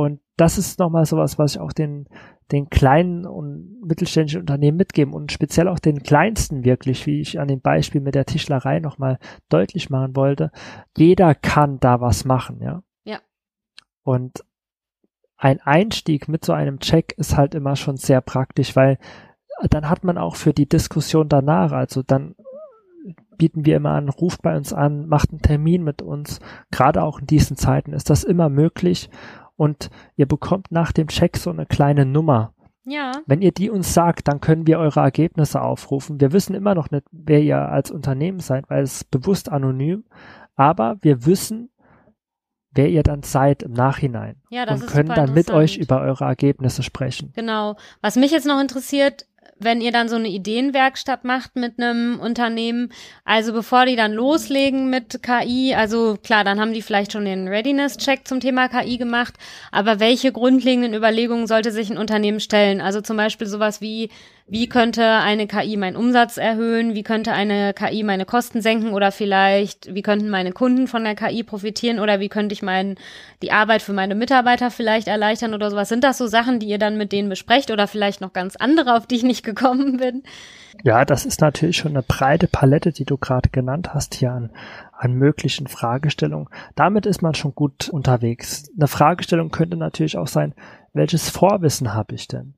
Und 0.00 0.20
das 0.38 0.56
ist 0.56 0.78
nochmal 0.78 1.04
sowas, 1.04 1.38
was 1.38 1.54
ich 1.54 1.60
auch 1.60 1.72
den, 1.72 2.08
den 2.52 2.70
kleinen 2.70 3.26
und 3.26 3.82
mittelständischen 3.82 4.40
Unternehmen 4.40 4.78
mitgeben 4.78 5.12
und 5.12 5.30
speziell 5.30 5.68
auch 5.68 5.78
den 5.78 6.02
kleinsten 6.02 6.64
wirklich, 6.64 7.06
wie 7.06 7.20
ich 7.20 7.38
an 7.38 7.48
dem 7.48 7.60
Beispiel 7.60 8.00
mit 8.00 8.14
der 8.14 8.24
Tischlerei 8.24 8.80
nochmal 8.80 9.18
deutlich 9.50 9.90
machen 9.90 10.16
wollte. 10.16 10.52
Jeder 10.96 11.34
kann 11.34 11.80
da 11.80 12.00
was 12.00 12.24
machen, 12.24 12.60
ja. 12.62 12.82
Ja. 13.04 13.18
Und 14.02 14.42
ein 15.36 15.60
Einstieg 15.60 16.28
mit 16.28 16.46
so 16.46 16.54
einem 16.54 16.78
Check 16.80 17.12
ist 17.18 17.36
halt 17.36 17.54
immer 17.54 17.76
schon 17.76 17.98
sehr 17.98 18.22
praktisch, 18.22 18.74
weil 18.74 18.98
dann 19.68 19.90
hat 19.90 20.04
man 20.04 20.16
auch 20.16 20.36
für 20.36 20.54
die 20.54 20.68
Diskussion 20.68 21.28
danach, 21.28 21.72
also 21.72 22.02
dann 22.02 22.34
bieten 23.36 23.66
wir 23.66 23.76
immer 23.76 23.90
an, 23.90 24.08
ruft 24.08 24.40
bei 24.40 24.56
uns 24.56 24.72
an, 24.72 25.06
macht 25.08 25.30
einen 25.30 25.42
Termin 25.42 25.82
mit 25.82 26.00
uns. 26.00 26.40
Gerade 26.70 27.02
auch 27.02 27.20
in 27.20 27.26
diesen 27.26 27.58
Zeiten 27.58 27.92
ist 27.92 28.08
das 28.08 28.24
immer 28.24 28.48
möglich 28.48 29.10
und 29.60 29.90
ihr 30.16 30.24
bekommt 30.24 30.72
nach 30.72 30.90
dem 30.90 31.08
Check 31.08 31.36
so 31.36 31.50
eine 31.50 31.66
kleine 31.66 32.06
Nummer. 32.06 32.54
Ja. 32.86 33.12
Wenn 33.26 33.42
ihr 33.42 33.52
die 33.52 33.68
uns 33.68 33.92
sagt, 33.92 34.26
dann 34.26 34.40
können 34.40 34.66
wir 34.66 34.78
eure 34.78 35.00
Ergebnisse 35.00 35.60
aufrufen. 35.60 36.18
Wir 36.18 36.32
wissen 36.32 36.54
immer 36.54 36.74
noch 36.74 36.90
nicht, 36.90 37.04
wer 37.12 37.42
ihr 37.42 37.58
als 37.58 37.90
Unternehmen 37.90 38.40
seid, 38.40 38.70
weil 38.70 38.82
es 38.82 39.02
ist 39.02 39.10
bewusst 39.10 39.50
anonym, 39.50 40.04
aber 40.56 40.96
wir 41.02 41.26
wissen, 41.26 41.68
wer 42.70 42.88
ihr 42.88 43.02
dann 43.02 43.22
seid 43.22 43.62
im 43.62 43.72
Nachhinein 43.72 44.36
ja, 44.48 44.64
das 44.64 44.80
und 44.80 44.88
können 44.88 45.10
dann 45.10 45.34
mit 45.34 45.50
euch 45.50 45.76
über 45.76 46.00
eure 46.00 46.24
Ergebnisse 46.24 46.82
sprechen. 46.82 47.30
Genau. 47.34 47.76
Was 48.00 48.16
mich 48.16 48.30
jetzt 48.30 48.46
noch 48.46 48.62
interessiert, 48.62 49.26
wenn 49.60 49.80
ihr 49.80 49.92
dann 49.92 50.08
so 50.08 50.16
eine 50.16 50.28
Ideenwerkstatt 50.28 51.24
macht 51.24 51.56
mit 51.56 51.78
einem 51.78 52.18
Unternehmen, 52.18 52.90
also 53.24 53.52
bevor 53.52 53.86
die 53.86 53.96
dann 53.96 54.12
loslegen 54.12 54.90
mit 54.90 55.22
KI, 55.22 55.74
also 55.74 56.16
klar, 56.22 56.44
dann 56.44 56.60
haben 56.60 56.72
die 56.72 56.82
vielleicht 56.82 57.12
schon 57.12 57.24
den 57.24 57.46
Readiness-Check 57.46 58.26
zum 58.26 58.40
Thema 58.40 58.68
KI 58.68 58.98
gemacht, 58.98 59.34
aber 59.70 60.00
welche 60.00 60.32
grundlegenden 60.32 60.94
Überlegungen 60.94 61.46
sollte 61.46 61.72
sich 61.72 61.90
ein 61.90 61.98
Unternehmen 61.98 62.40
stellen? 62.40 62.80
Also 62.80 63.00
zum 63.00 63.16
Beispiel 63.16 63.46
sowas 63.46 63.80
wie, 63.80 64.10
wie 64.50 64.68
könnte 64.68 65.04
eine 65.04 65.46
KI 65.46 65.76
meinen 65.76 65.94
Umsatz 65.94 66.36
erhöhen, 66.36 66.94
wie 66.94 67.04
könnte 67.04 67.30
eine 67.32 67.72
KI 67.72 68.02
meine 68.02 68.24
Kosten 68.24 68.60
senken 68.60 68.92
oder 68.92 69.12
vielleicht, 69.12 69.94
wie 69.94 70.02
könnten 70.02 70.28
meine 70.28 70.50
Kunden 70.50 70.88
von 70.88 71.04
der 71.04 71.14
KI 71.14 71.44
profitieren 71.44 72.00
oder 72.00 72.18
wie 72.18 72.28
könnte 72.28 72.52
ich 72.52 72.60
mein, 72.60 72.96
die 73.42 73.52
Arbeit 73.52 73.80
für 73.80 73.92
meine 73.92 74.16
Mitarbeiter 74.16 74.72
vielleicht 74.72 75.06
erleichtern 75.06 75.54
oder 75.54 75.70
sowas. 75.70 75.88
Sind 75.88 76.02
das 76.02 76.18
so 76.18 76.26
Sachen, 76.26 76.58
die 76.58 76.66
ihr 76.66 76.78
dann 76.78 76.98
mit 76.98 77.12
denen 77.12 77.28
besprecht 77.28 77.70
oder 77.70 77.86
vielleicht 77.86 78.20
noch 78.20 78.32
ganz 78.32 78.56
andere, 78.56 78.96
auf 78.96 79.06
die 79.06 79.14
ich 79.14 79.22
nicht 79.22 79.44
gekommen 79.44 79.98
bin? 79.98 80.24
Ja, 80.82 81.04
das 81.04 81.26
ist 81.26 81.40
natürlich 81.40 81.76
schon 81.76 81.92
eine 81.92 82.02
breite 82.02 82.48
Palette, 82.48 82.90
die 82.90 83.04
du 83.04 83.18
gerade 83.18 83.50
genannt 83.50 83.94
hast 83.94 84.14
hier 84.14 84.32
an, 84.32 84.50
an 84.92 85.12
möglichen 85.12 85.68
Fragestellungen. 85.68 86.48
Damit 86.74 87.06
ist 87.06 87.22
man 87.22 87.34
schon 87.34 87.54
gut 87.54 87.88
unterwegs. 87.88 88.68
Eine 88.76 88.88
Fragestellung 88.88 89.52
könnte 89.52 89.76
natürlich 89.76 90.18
auch 90.18 90.26
sein, 90.26 90.54
welches 90.92 91.30
Vorwissen 91.30 91.94
habe 91.94 92.16
ich 92.16 92.26
denn? 92.26 92.54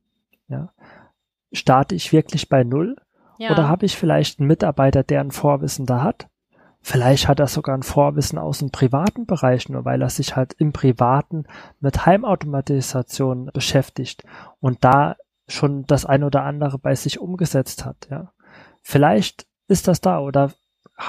Starte 1.53 1.95
ich 1.95 2.13
wirklich 2.13 2.49
bei 2.49 2.65
Null? 2.65 2.97
Ja. 3.39 3.53
Oder 3.53 3.69
habe 3.69 3.87
ich 3.87 3.97
vielleicht 3.97 4.39
einen 4.39 4.49
Mitarbeiter, 4.49 5.03
der 5.03 5.21
ein 5.21 5.31
Vorwissen 5.31 5.87
da 5.87 6.03
hat? 6.03 6.29
Vielleicht 6.81 7.29
hat 7.29 7.39
er 7.39 7.47
sogar 7.47 7.77
ein 7.77 7.85
Vorwissen 7.85 8.39
aus 8.39 8.59
dem 8.59 8.71
privaten 8.71 9.25
Bereich, 9.25 9.69
nur 9.69 9.85
weil 9.85 10.03
er 10.03 10.11
sich 10.11 10.35
halt 10.35 10.53
im 10.55 10.73
Privaten 10.73 11.45
mit 11.79 12.07
Heimautomatisation 12.07 13.51
beschäftigt 13.53 14.25
und 14.59 14.85
da 14.85 15.17
schon 15.47 15.85
das 15.87 16.05
ein 16.05 16.25
oder 16.25 16.43
andere 16.43 16.79
bei 16.79 16.95
sich 16.97 17.21
umgesetzt 17.21 17.85
hat, 17.85 18.09
ja. 18.11 18.33
Vielleicht 18.83 19.47
ist 19.69 19.87
das 19.87 20.01
da 20.01 20.19
oder 20.19 20.53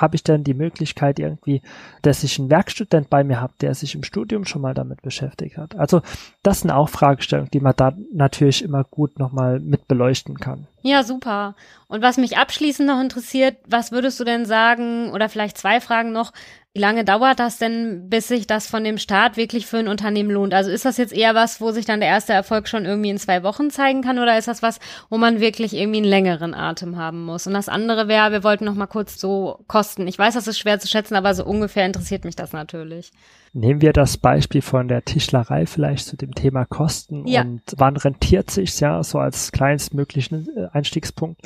habe 0.02 0.16
ich 0.16 0.24
denn 0.24 0.44
die 0.44 0.54
Möglichkeit 0.54 1.20
irgendwie, 1.20 1.62
dass 2.02 2.24
ich 2.24 2.40
einen 2.40 2.50
Werkstudent 2.50 3.10
bei 3.10 3.24
mir 3.24 3.42
habe, 3.42 3.54
der 3.62 3.76
sich 3.76 3.96
im 3.96 4.04
Studium 4.04 4.46
schon 4.46 4.62
mal 4.62 4.74
damit 4.74 5.02
beschäftigt 5.02 5.58
hat? 5.58 5.76
Also 5.76 6.02
das 6.42 6.62
sind 6.62 6.72
auch 6.72 6.90
Fragestellungen, 6.90 7.52
die 7.52 7.60
man 7.60 7.74
da 7.76 7.94
natürlich 8.14 8.64
immer 8.64 8.84
gut 8.84 9.20
nochmal 9.20 9.60
mit 9.60 9.88
beleuchten 9.88 10.40
kann. 10.40 10.68
Ja, 10.84 11.04
super. 11.04 11.56
Und 11.88 12.02
was 12.02 12.18
mich 12.18 12.38
abschließend 12.38 12.88
noch 12.88 13.00
interessiert, 13.00 13.56
was 13.66 13.92
würdest 13.92 14.20
du 14.20 14.26
denn 14.26 14.46
sagen, 14.46 15.12
oder 15.12 15.30
vielleicht 15.30 15.58
zwei 15.58 15.80
Fragen 15.80 16.12
noch, 16.12 16.34
wie 16.74 16.80
lange 16.80 17.06
dauert 17.06 17.40
das 17.40 17.60
denn, 17.60 18.10
bis 18.10 18.28
sich 18.28 18.48
das 18.48 18.66
von 18.66 18.84
dem 18.84 18.98
Staat 18.98 19.38
wirklich 19.38 19.68
für 19.68 19.78
ein 19.78 19.88
Unternehmen 19.88 20.32
lohnt? 20.32 20.56
Also 20.56 20.72
ist 20.72 20.86
das 20.86 20.98
jetzt 20.98 21.14
eher 21.14 21.36
was, 21.36 21.62
wo 21.62 21.72
sich 21.72 21.86
dann 21.86 22.00
der 22.00 22.10
erste 22.10 22.34
Erfolg 22.34 22.68
schon 22.68 22.86
irgendwie 22.86 23.12
in 23.12 23.20
zwei 23.20 23.44
Wochen 23.44 23.70
zeigen 23.70 24.02
kann 24.02 24.18
oder 24.18 24.40
ist 24.40 24.48
das 24.48 24.64
was, 24.64 24.80
wo 25.10 25.18
man 25.18 25.40
wirklich 25.40 25.76
irgendwie 25.76 26.00
einen 26.00 26.08
längeren 26.08 26.56
Atem 26.56 26.98
haben 26.98 27.24
muss? 27.26 27.46
Und 27.46 27.54
das 27.54 27.70
andere 27.70 28.08
wäre, 28.08 28.32
wir 28.32 28.44
wollten 28.44 28.66
noch 28.66 28.74
mal 28.74 28.88
kurz 28.88 29.20
so 29.20 29.64
Kosten. 29.68 30.08
Ich 30.08 30.18
weiß, 30.18 30.34
das 30.34 30.48
ist 30.48 30.58
schwer 30.58 30.80
zu 30.80 30.88
schätzen, 30.88 31.16
aber 31.16 31.36
so 31.36 31.46
ungefähr 31.46 31.86
interessiert 31.86 32.26
mich 32.26 32.36
das 32.36 32.54
natürlich. 32.54 33.12
Nehmen 33.56 33.82
wir 33.82 33.94
das 33.94 34.18
Beispiel 34.18 34.64
von 34.64 34.88
der 34.88 35.06
Tischlerei 35.06 35.68
vielleicht 35.68 36.08
zu 36.08 36.18
dem 36.18 36.34
Thema 36.34 36.66
Kosten 36.66 37.28
ja. 37.28 37.44
und 37.44 37.62
wann 37.78 37.98
rentiert 37.98 38.50
sich's 38.50 38.80
ja 38.80 39.04
so 39.04 39.20
als 39.20 39.52
kleinstmöglichen 39.52 40.50
äh, 40.58 40.70
Einstiegspunkt. 40.74 41.42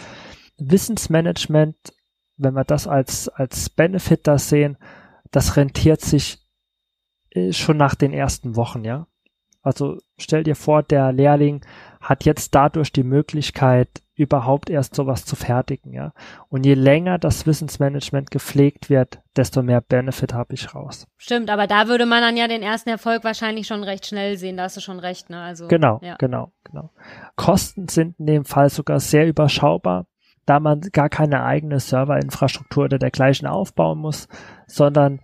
Wissensmanagement, 0.58 1.78
wenn 2.38 2.54
wir 2.54 2.64
das 2.64 2.88
als, 2.88 3.30
als 3.30 3.70
Benefit 3.70 4.28
da 4.28 4.38
sehen, 4.38 4.78
das 5.32 5.58
rentiert 5.58 6.02
sich 6.02 6.40
äh, 7.32 7.52
schon 7.54 7.78
nach 7.78 7.96
den 7.96 8.14
ersten 8.14 8.56
Wochen, 8.56 8.84
ja. 8.84 9.08
Also 9.62 9.98
stell 10.18 10.44
dir 10.44 10.56
vor, 10.56 10.82
der 10.82 11.12
Lehrling 11.12 11.66
hat 12.00 12.26
jetzt 12.26 12.56
dadurch 12.56 12.92
die 12.92 13.04
Möglichkeit, 13.04 14.02
überhaupt 14.18 14.70
erst 14.70 14.96
sowas 14.96 15.24
zu 15.24 15.36
fertigen, 15.36 15.94
ja. 15.94 16.12
Und 16.50 16.66
je 16.66 16.74
länger 16.74 17.20
das 17.20 17.46
Wissensmanagement 17.46 18.32
gepflegt 18.32 18.90
wird, 18.90 19.20
desto 19.36 19.62
mehr 19.62 19.80
Benefit 19.80 20.34
habe 20.34 20.54
ich 20.56 20.74
raus. 20.74 21.08
Stimmt, 21.18 21.50
aber 21.50 21.68
da 21.68 21.88
würde 21.88 22.06
man 22.06 22.22
dann 22.22 22.36
ja 22.36 22.48
den 22.48 22.64
ersten 22.64 22.90
Erfolg 22.90 23.24
wahrscheinlich 23.24 23.68
schon 23.68 23.84
recht 23.84 24.06
schnell 24.08 24.38
sehen, 24.38 24.58
da 24.58 24.64
hast 24.64 24.76
du 24.76 24.82
schon 24.82 25.00
recht, 25.00 25.30
ne? 25.30 25.42
Also, 25.42 25.68
genau, 25.68 26.00
ja. 26.02 26.16
genau, 26.18 26.52
genau. 26.64 26.90
Kosten 27.36 27.88
sind 27.88 28.20
in 28.20 28.26
dem 28.26 28.46
Fall 28.46 28.70
sogar 28.70 29.00
sehr 29.00 29.28
überschaubar 29.28 30.08
da 30.48 30.62
man 30.62 30.80
gar 30.94 31.10
keine 31.10 31.44
eigene 31.44 31.80
Serverinfrastruktur 31.80 32.86
oder 32.86 32.98
dergleichen 32.98 33.48
aufbauen 33.48 34.00
muss, 34.00 34.30
sondern 34.66 35.20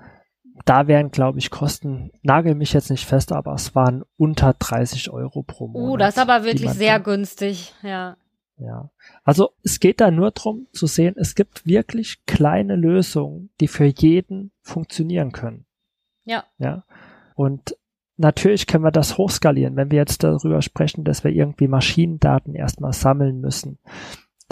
da 0.66 0.88
wären, 0.88 1.12
glaube 1.12 1.40
ich, 1.40 1.50
Kosten, 1.50 2.12
nagel 2.22 2.56
mich 2.56 2.74
jetzt 2.74 2.92
nicht 2.92 3.06
fest, 3.06 3.32
aber 3.32 3.54
es 3.54 3.74
waren 3.74 4.04
unter 4.18 4.54
30 4.54 5.10
Euro 5.12 5.42
pro 5.44 5.68
Monat. 5.68 5.92
Oh, 5.92 5.98
das 5.98 6.16
ist 6.16 6.22
aber 6.22 6.44
wirklich 6.44 6.72
sehr 6.72 6.96
kann. 6.96 7.04
günstig, 7.04 7.74
ja. 7.82 8.18
Ja. 8.58 8.92
Also 9.24 9.52
es 9.64 9.80
geht 9.80 10.00
da 10.00 10.12
nur 10.12 10.32
darum 10.32 10.68
zu 10.72 10.88
sehen, 10.88 11.16
es 11.18 11.36
gibt 11.36 11.66
wirklich 11.66 12.26
kleine 12.26 12.76
Lösungen, 12.76 13.50
die 13.60 13.68
für 13.68 13.86
jeden 13.86 14.52
funktionieren 14.62 15.32
können. 15.32 15.66
Ja. 16.24 16.46
Ja. 16.58 16.86
Und 17.36 17.76
natürlich 18.18 18.68
können 18.68 18.84
wir 18.84 18.92
das 18.92 19.18
hochskalieren, 19.18 19.76
wenn 19.76 19.92
wir 19.92 19.98
jetzt 19.98 20.24
darüber 20.24 20.62
sprechen, 20.62 21.04
dass 21.04 21.24
wir 21.24 21.32
irgendwie 21.32 21.68
Maschinendaten 21.68 22.56
erstmal 22.56 22.94
sammeln 22.94 23.42
müssen 23.42 23.80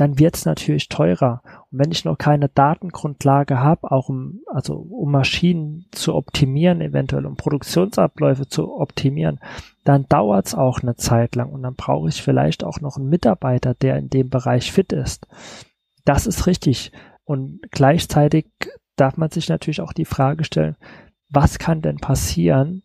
dann 0.02 0.18
wird 0.18 0.36
es 0.36 0.46
natürlich 0.46 0.90
teurer. 0.90 1.44
Und 1.70 1.78
wenn 1.78 1.92
ich 1.92 2.06
noch 2.06 2.18
keine 2.18 2.50
Datengrundlage 2.50 3.60
habe, 3.60 3.92
auch 3.92 4.10
um, 4.10 4.42
also 4.48 4.74
um 4.74 5.12
Maschinen 5.12 5.86
zu 5.92 6.16
optimieren, 6.16 6.82
eventuell 6.82 7.28
um 7.28 7.36
Produktionsabläufe 7.38 8.48
zu 8.48 8.76
optimieren, 8.76 9.40
dann 9.84 10.08
dauert 10.08 10.48
es 10.48 10.56
auch 10.56 10.80
eine 10.82 10.96
Zeit 10.96 11.36
lang 11.36 11.52
und 11.52 11.62
dann 11.62 11.76
brauche 11.76 12.10
ich 12.10 12.24
vielleicht 12.24 12.64
auch 12.64 12.82
noch 12.82 12.98
einen 12.98 13.10
Mitarbeiter, 13.10 13.76
der 13.76 13.98
in 13.98 14.10
dem 14.10 14.32
Bereich 14.32 14.72
fit 14.72 14.92
ist. 14.92 15.28
Das 16.04 16.26
ist 16.26 16.48
richtig. 16.48 16.92
Und 17.24 17.60
gleichzeitig 17.70 18.48
darf 18.96 19.18
man 19.18 19.30
sich 19.30 19.50
natürlich 19.50 19.82
auch 19.82 19.94
die 19.94 20.06
Frage 20.06 20.46
stellen, 20.46 20.78
was 21.30 21.60
kann 21.60 21.84
denn 21.84 21.98
passieren, 21.98 22.82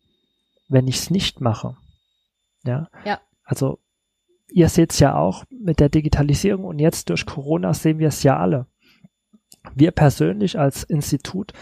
wenn 0.68 0.86
ich 0.86 0.96
es 0.96 1.08
nicht 1.08 1.40
mache? 1.40 1.78
Ja. 2.62 2.88
ja. 3.06 3.20
Also 3.42 3.78
ihr 4.48 4.68
seht 4.68 4.92
es 4.92 4.98
ja 4.98 5.16
auch 5.16 5.44
mit 5.50 5.80
der 5.80 5.88
Digitalisierung 5.88 6.64
und 6.64 6.78
jetzt 6.78 7.10
durch 7.10 7.26
Corona 7.26 7.74
sehen 7.74 7.98
wir 7.98 8.08
es 8.08 8.22
ja 8.22 8.38
alle. 8.38 8.66
Wir 9.74 9.90
persönlich 9.90 10.58
als 10.58 10.84
Institut, 10.84 11.52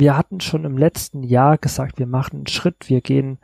wir 0.00 0.16
hatten 0.16 0.38
schon 0.38 0.64
im 0.64 0.78
letzten 0.78 1.24
Jahr 1.24 1.58
gesagt, 1.58 1.98
wir 1.98 2.06
machen 2.06 2.36
einen 2.36 2.46
Schritt, 2.46 2.88
wir 2.88 3.00
gehen 3.00 3.38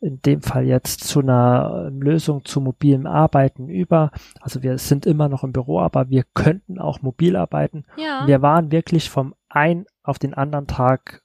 in 0.00 0.20
dem 0.22 0.42
Fall 0.42 0.66
jetzt 0.66 1.04
zu 1.04 1.20
einer 1.20 1.88
Lösung 1.92 2.44
zu 2.44 2.60
mobilem 2.60 3.06
Arbeiten 3.06 3.68
über. 3.68 4.10
Also 4.40 4.64
wir 4.64 4.76
sind 4.78 5.06
immer 5.06 5.28
noch 5.28 5.44
im 5.44 5.52
Büro, 5.52 5.78
aber 5.78 6.10
wir 6.10 6.24
könnten 6.34 6.80
auch 6.80 7.00
mobil 7.00 7.36
arbeiten. 7.36 7.84
Ja. 7.96 8.26
Wir 8.26 8.42
waren 8.42 8.72
wirklich 8.72 9.08
vom 9.08 9.36
einen 9.48 9.86
auf 10.02 10.18
den 10.18 10.34
anderen 10.34 10.66
Tag 10.66 11.22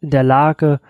in 0.00 0.10
der 0.10 0.22
Lage, 0.22 0.80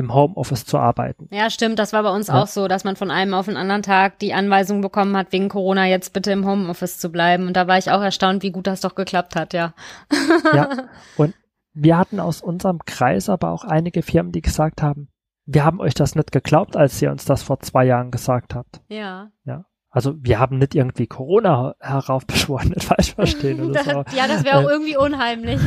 im 0.00 0.12
Homeoffice 0.12 0.64
zu 0.64 0.78
arbeiten. 0.78 1.28
Ja, 1.30 1.50
stimmt. 1.50 1.78
Das 1.78 1.92
war 1.92 2.02
bei 2.02 2.10
uns 2.10 2.26
ja. 2.26 2.42
auch 2.42 2.46
so, 2.46 2.66
dass 2.66 2.84
man 2.84 2.96
von 2.96 3.10
einem 3.10 3.34
auf 3.34 3.46
den 3.46 3.56
anderen 3.56 3.82
Tag 3.82 4.18
die 4.18 4.34
Anweisung 4.34 4.80
bekommen 4.80 5.16
hat, 5.16 5.32
wegen 5.32 5.48
Corona 5.48 5.86
jetzt 5.86 6.12
bitte 6.12 6.32
im 6.32 6.46
Homeoffice 6.46 6.98
zu 6.98 7.10
bleiben. 7.10 7.46
Und 7.46 7.56
da 7.56 7.68
war 7.68 7.78
ich 7.78 7.90
auch 7.90 8.02
erstaunt, 8.02 8.42
wie 8.42 8.50
gut 8.50 8.66
das 8.66 8.80
doch 8.80 8.94
geklappt 8.94 9.36
hat, 9.36 9.54
ja. 9.54 9.74
Ja. 10.52 10.68
Und 11.16 11.34
wir 11.72 11.96
hatten 11.96 12.18
aus 12.18 12.40
unserem 12.42 12.80
Kreis 12.84 13.28
aber 13.28 13.50
auch 13.50 13.64
einige 13.64 14.02
Firmen, 14.02 14.32
die 14.32 14.42
gesagt 14.42 14.82
haben, 14.82 15.08
wir 15.46 15.64
haben 15.64 15.80
euch 15.80 15.94
das 15.94 16.14
nicht 16.14 16.32
geglaubt, 16.32 16.76
als 16.76 17.00
ihr 17.00 17.10
uns 17.10 17.24
das 17.24 17.42
vor 17.42 17.60
zwei 17.60 17.84
Jahren 17.84 18.10
gesagt 18.10 18.54
habt. 18.54 18.80
Ja. 18.88 19.30
Ja. 19.44 19.64
Also 19.92 20.14
wir 20.22 20.38
haben 20.38 20.58
nicht 20.58 20.76
irgendwie 20.76 21.08
Corona 21.08 21.74
heraufbeschworen, 21.80 22.68
nicht 22.68 22.84
falsch 22.84 23.14
verstehen 23.14 23.60
oder 23.60 23.82
so. 23.82 23.90
ja, 24.16 24.28
das 24.28 24.44
wäre 24.44 24.58
auch 24.58 24.68
äh, 24.68 24.72
irgendwie 24.72 24.96
unheimlich. 24.96 25.60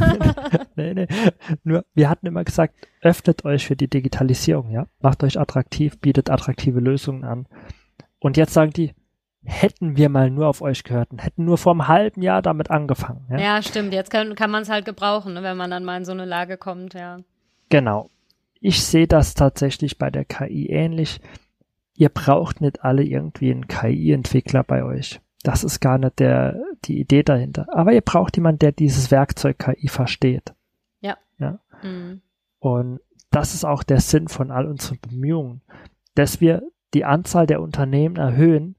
nee, 0.76 0.94
nee. 0.94 1.06
Nur 1.62 1.84
wir 1.94 2.08
hatten 2.08 2.26
immer 2.26 2.42
gesagt, 2.42 2.74
öffnet 3.02 3.44
euch 3.44 3.66
für 3.66 3.76
die 3.76 3.88
Digitalisierung, 3.88 4.70
ja. 4.70 4.86
Macht 5.00 5.22
euch 5.22 5.38
attraktiv, 5.38 5.98
bietet 6.00 6.30
attraktive 6.30 6.80
Lösungen 6.80 7.24
an. 7.24 7.46
Und 8.18 8.38
jetzt 8.38 8.54
sagen 8.54 8.72
die, 8.72 8.94
hätten 9.44 9.96
wir 9.96 10.08
mal 10.08 10.30
nur 10.30 10.48
auf 10.48 10.62
euch 10.62 10.82
gehört 10.82 11.10
und 11.10 11.22
hätten 11.22 11.44
nur 11.44 11.58
vor 11.58 11.72
einem 11.72 11.88
halben 11.88 12.22
Jahr 12.22 12.40
damit 12.40 12.70
angefangen. 12.70 13.26
Ja, 13.30 13.38
ja 13.38 13.62
stimmt. 13.62 13.92
Jetzt 13.92 14.10
kann, 14.10 14.34
kann 14.36 14.50
man 14.50 14.62
es 14.62 14.70
halt 14.70 14.86
gebrauchen, 14.86 15.34
ne, 15.34 15.42
wenn 15.42 15.56
man 15.56 15.70
dann 15.70 15.84
mal 15.84 15.98
in 15.98 16.04
so 16.06 16.12
eine 16.12 16.24
Lage 16.24 16.56
kommt, 16.56 16.94
ja. 16.94 17.18
Genau. 17.68 18.08
Ich 18.60 18.82
sehe 18.82 19.06
das 19.06 19.34
tatsächlich 19.34 19.98
bei 19.98 20.10
der 20.10 20.24
KI 20.24 20.66
ähnlich 20.68 21.20
ihr 22.00 22.08
braucht 22.08 22.62
nicht 22.62 22.82
alle 22.82 23.04
irgendwie 23.04 23.50
einen 23.52 23.68
KI-Entwickler 23.68 24.64
bei 24.64 24.82
euch. 24.82 25.20
Das 25.42 25.64
ist 25.64 25.80
gar 25.80 25.98
nicht 25.98 26.18
der, 26.18 26.58
die 26.86 26.98
Idee 26.98 27.22
dahinter. 27.22 27.66
Aber 27.74 27.92
ihr 27.92 28.00
braucht 28.00 28.38
jemanden, 28.38 28.60
der 28.60 28.72
dieses 28.72 29.10
Werkzeug 29.10 29.58
KI 29.58 29.86
versteht. 29.88 30.54
Ja. 31.00 31.18
ja? 31.38 31.60
Mhm. 31.82 32.22
Und 32.58 33.00
das 33.30 33.52
ist 33.52 33.66
auch 33.66 33.82
der 33.82 34.00
Sinn 34.00 34.28
von 34.28 34.50
all 34.50 34.66
unseren 34.66 34.98
Bemühungen, 35.00 35.60
dass 36.14 36.40
wir 36.40 36.62
die 36.94 37.04
Anzahl 37.04 37.46
der 37.46 37.60
Unternehmen 37.60 38.16
erhöhen, 38.16 38.76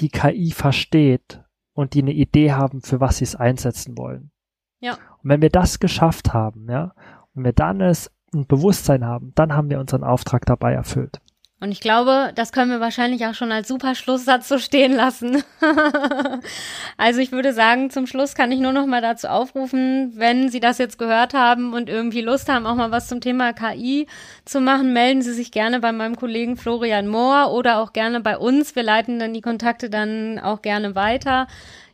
die 0.00 0.08
KI 0.08 0.50
versteht 0.50 1.44
und 1.74 1.94
die 1.94 2.02
eine 2.02 2.12
Idee 2.12 2.52
haben, 2.52 2.82
für 2.82 2.98
was 3.00 3.18
sie 3.18 3.24
es 3.24 3.36
einsetzen 3.36 3.96
wollen. 3.96 4.32
Ja. 4.80 4.94
Und 5.22 5.30
wenn 5.30 5.42
wir 5.42 5.50
das 5.50 5.78
geschafft 5.78 6.34
haben, 6.34 6.68
ja, 6.68 6.92
und 7.34 7.44
wir 7.44 7.52
dann 7.52 7.80
es 7.80 8.10
ein 8.34 8.46
Bewusstsein 8.48 9.04
haben, 9.04 9.32
dann 9.36 9.52
haben 9.52 9.70
wir 9.70 9.78
unseren 9.78 10.02
Auftrag 10.02 10.44
dabei 10.44 10.72
erfüllt. 10.72 11.20
Und 11.60 11.72
ich 11.72 11.80
glaube, 11.80 12.30
das 12.36 12.52
können 12.52 12.70
wir 12.70 12.78
wahrscheinlich 12.78 13.26
auch 13.26 13.34
schon 13.34 13.50
als 13.50 13.66
super 13.66 13.96
Schlusssatz 13.96 14.46
so 14.46 14.58
stehen 14.58 14.92
lassen. 14.92 15.42
also 16.96 17.18
ich 17.18 17.32
würde 17.32 17.52
sagen, 17.52 17.90
zum 17.90 18.06
Schluss 18.06 18.36
kann 18.36 18.52
ich 18.52 18.60
nur 18.60 18.70
noch 18.70 18.86
mal 18.86 19.02
dazu 19.02 19.26
aufrufen, 19.26 20.12
wenn 20.14 20.50
Sie 20.50 20.60
das 20.60 20.78
jetzt 20.78 20.98
gehört 20.98 21.34
haben 21.34 21.74
und 21.74 21.88
irgendwie 21.88 22.20
Lust 22.20 22.48
haben, 22.48 22.64
auch 22.64 22.76
mal 22.76 22.92
was 22.92 23.08
zum 23.08 23.20
Thema 23.20 23.52
KI 23.52 24.06
zu 24.44 24.60
machen, 24.60 24.92
melden 24.92 25.20
Sie 25.20 25.32
sich 25.32 25.50
gerne 25.50 25.80
bei 25.80 25.90
meinem 25.90 26.14
Kollegen 26.14 26.56
Florian 26.56 27.08
Mohr 27.08 27.52
oder 27.52 27.78
auch 27.78 27.92
gerne 27.92 28.20
bei 28.20 28.38
uns. 28.38 28.76
Wir 28.76 28.84
leiten 28.84 29.18
dann 29.18 29.34
die 29.34 29.40
Kontakte 29.40 29.90
dann 29.90 30.38
auch 30.38 30.62
gerne 30.62 30.94
weiter. 30.94 31.48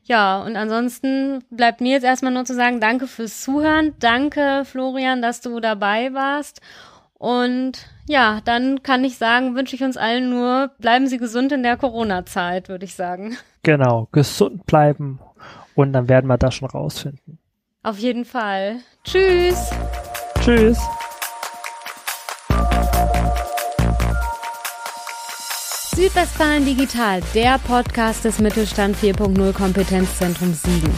Ja, 0.06 0.42
und 0.42 0.56
ansonsten 0.56 1.42
bleibt 1.48 1.80
mir 1.80 1.92
jetzt 1.92 2.04
erstmal 2.04 2.32
nur 2.32 2.44
zu 2.44 2.54
sagen, 2.54 2.80
danke 2.80 3.06
fürs 3.06 3.40
Zuhören. 3.40 3.94
Danke, 3.98 4.64
Florian, 4.66 5.22
dass 5.22 5.40
du 5.40 5.60
dabei 5.60 6.12
warst. 6.12 6.60
Und 7.18 7.86
ja, 8.06 8.40
dann 8.44 8.82
kann 8.82 9.04
ich 9.04 9.16
sagen, 9.16 9.54
wünsche 9.54 9.76
ich 9.76 9.82
uns 9.82 9.96
allen 9.96 10.30
nur, 10.30 10.72
bleiben 10.78 11.06
Sie 11.06 11.18
gesund 11.18 11.52
in 11.52 11.62
der 11.62 11.76
Corona-Zeit, 11.76 12.68
würde 12.68 12.84
ich 12.84 12.94
sagen. 12.94 13.36
Genau, 13.62 14.08
gesund 14.12 14.66
bleiben 14.66 15.20
und 15.74 15.92
dann 15.92 16.08
werden 16.08 16.26
wir 16.26 16.38
das 16.38 16.54
schon 16.54 16.68
rausfinden. 16.68 17.38
Auf 17.82 17.98
jeden 17.98 18.24
Fall. 18.24 18.76
Tschüss. 19.04 19.70
Tschüss. 20.40 20.78
Südwestfalen 25.94 26.64
Digital, 26.64 27.20
der 27.34 27.58
Podcast 27.58 28.24
des 28.24 28.40
Mittelstand 28.40 28.96
4.0 28.96 29.52
Kompetenzzentrum 29.52 30.52
Siegen. 30.52 30.92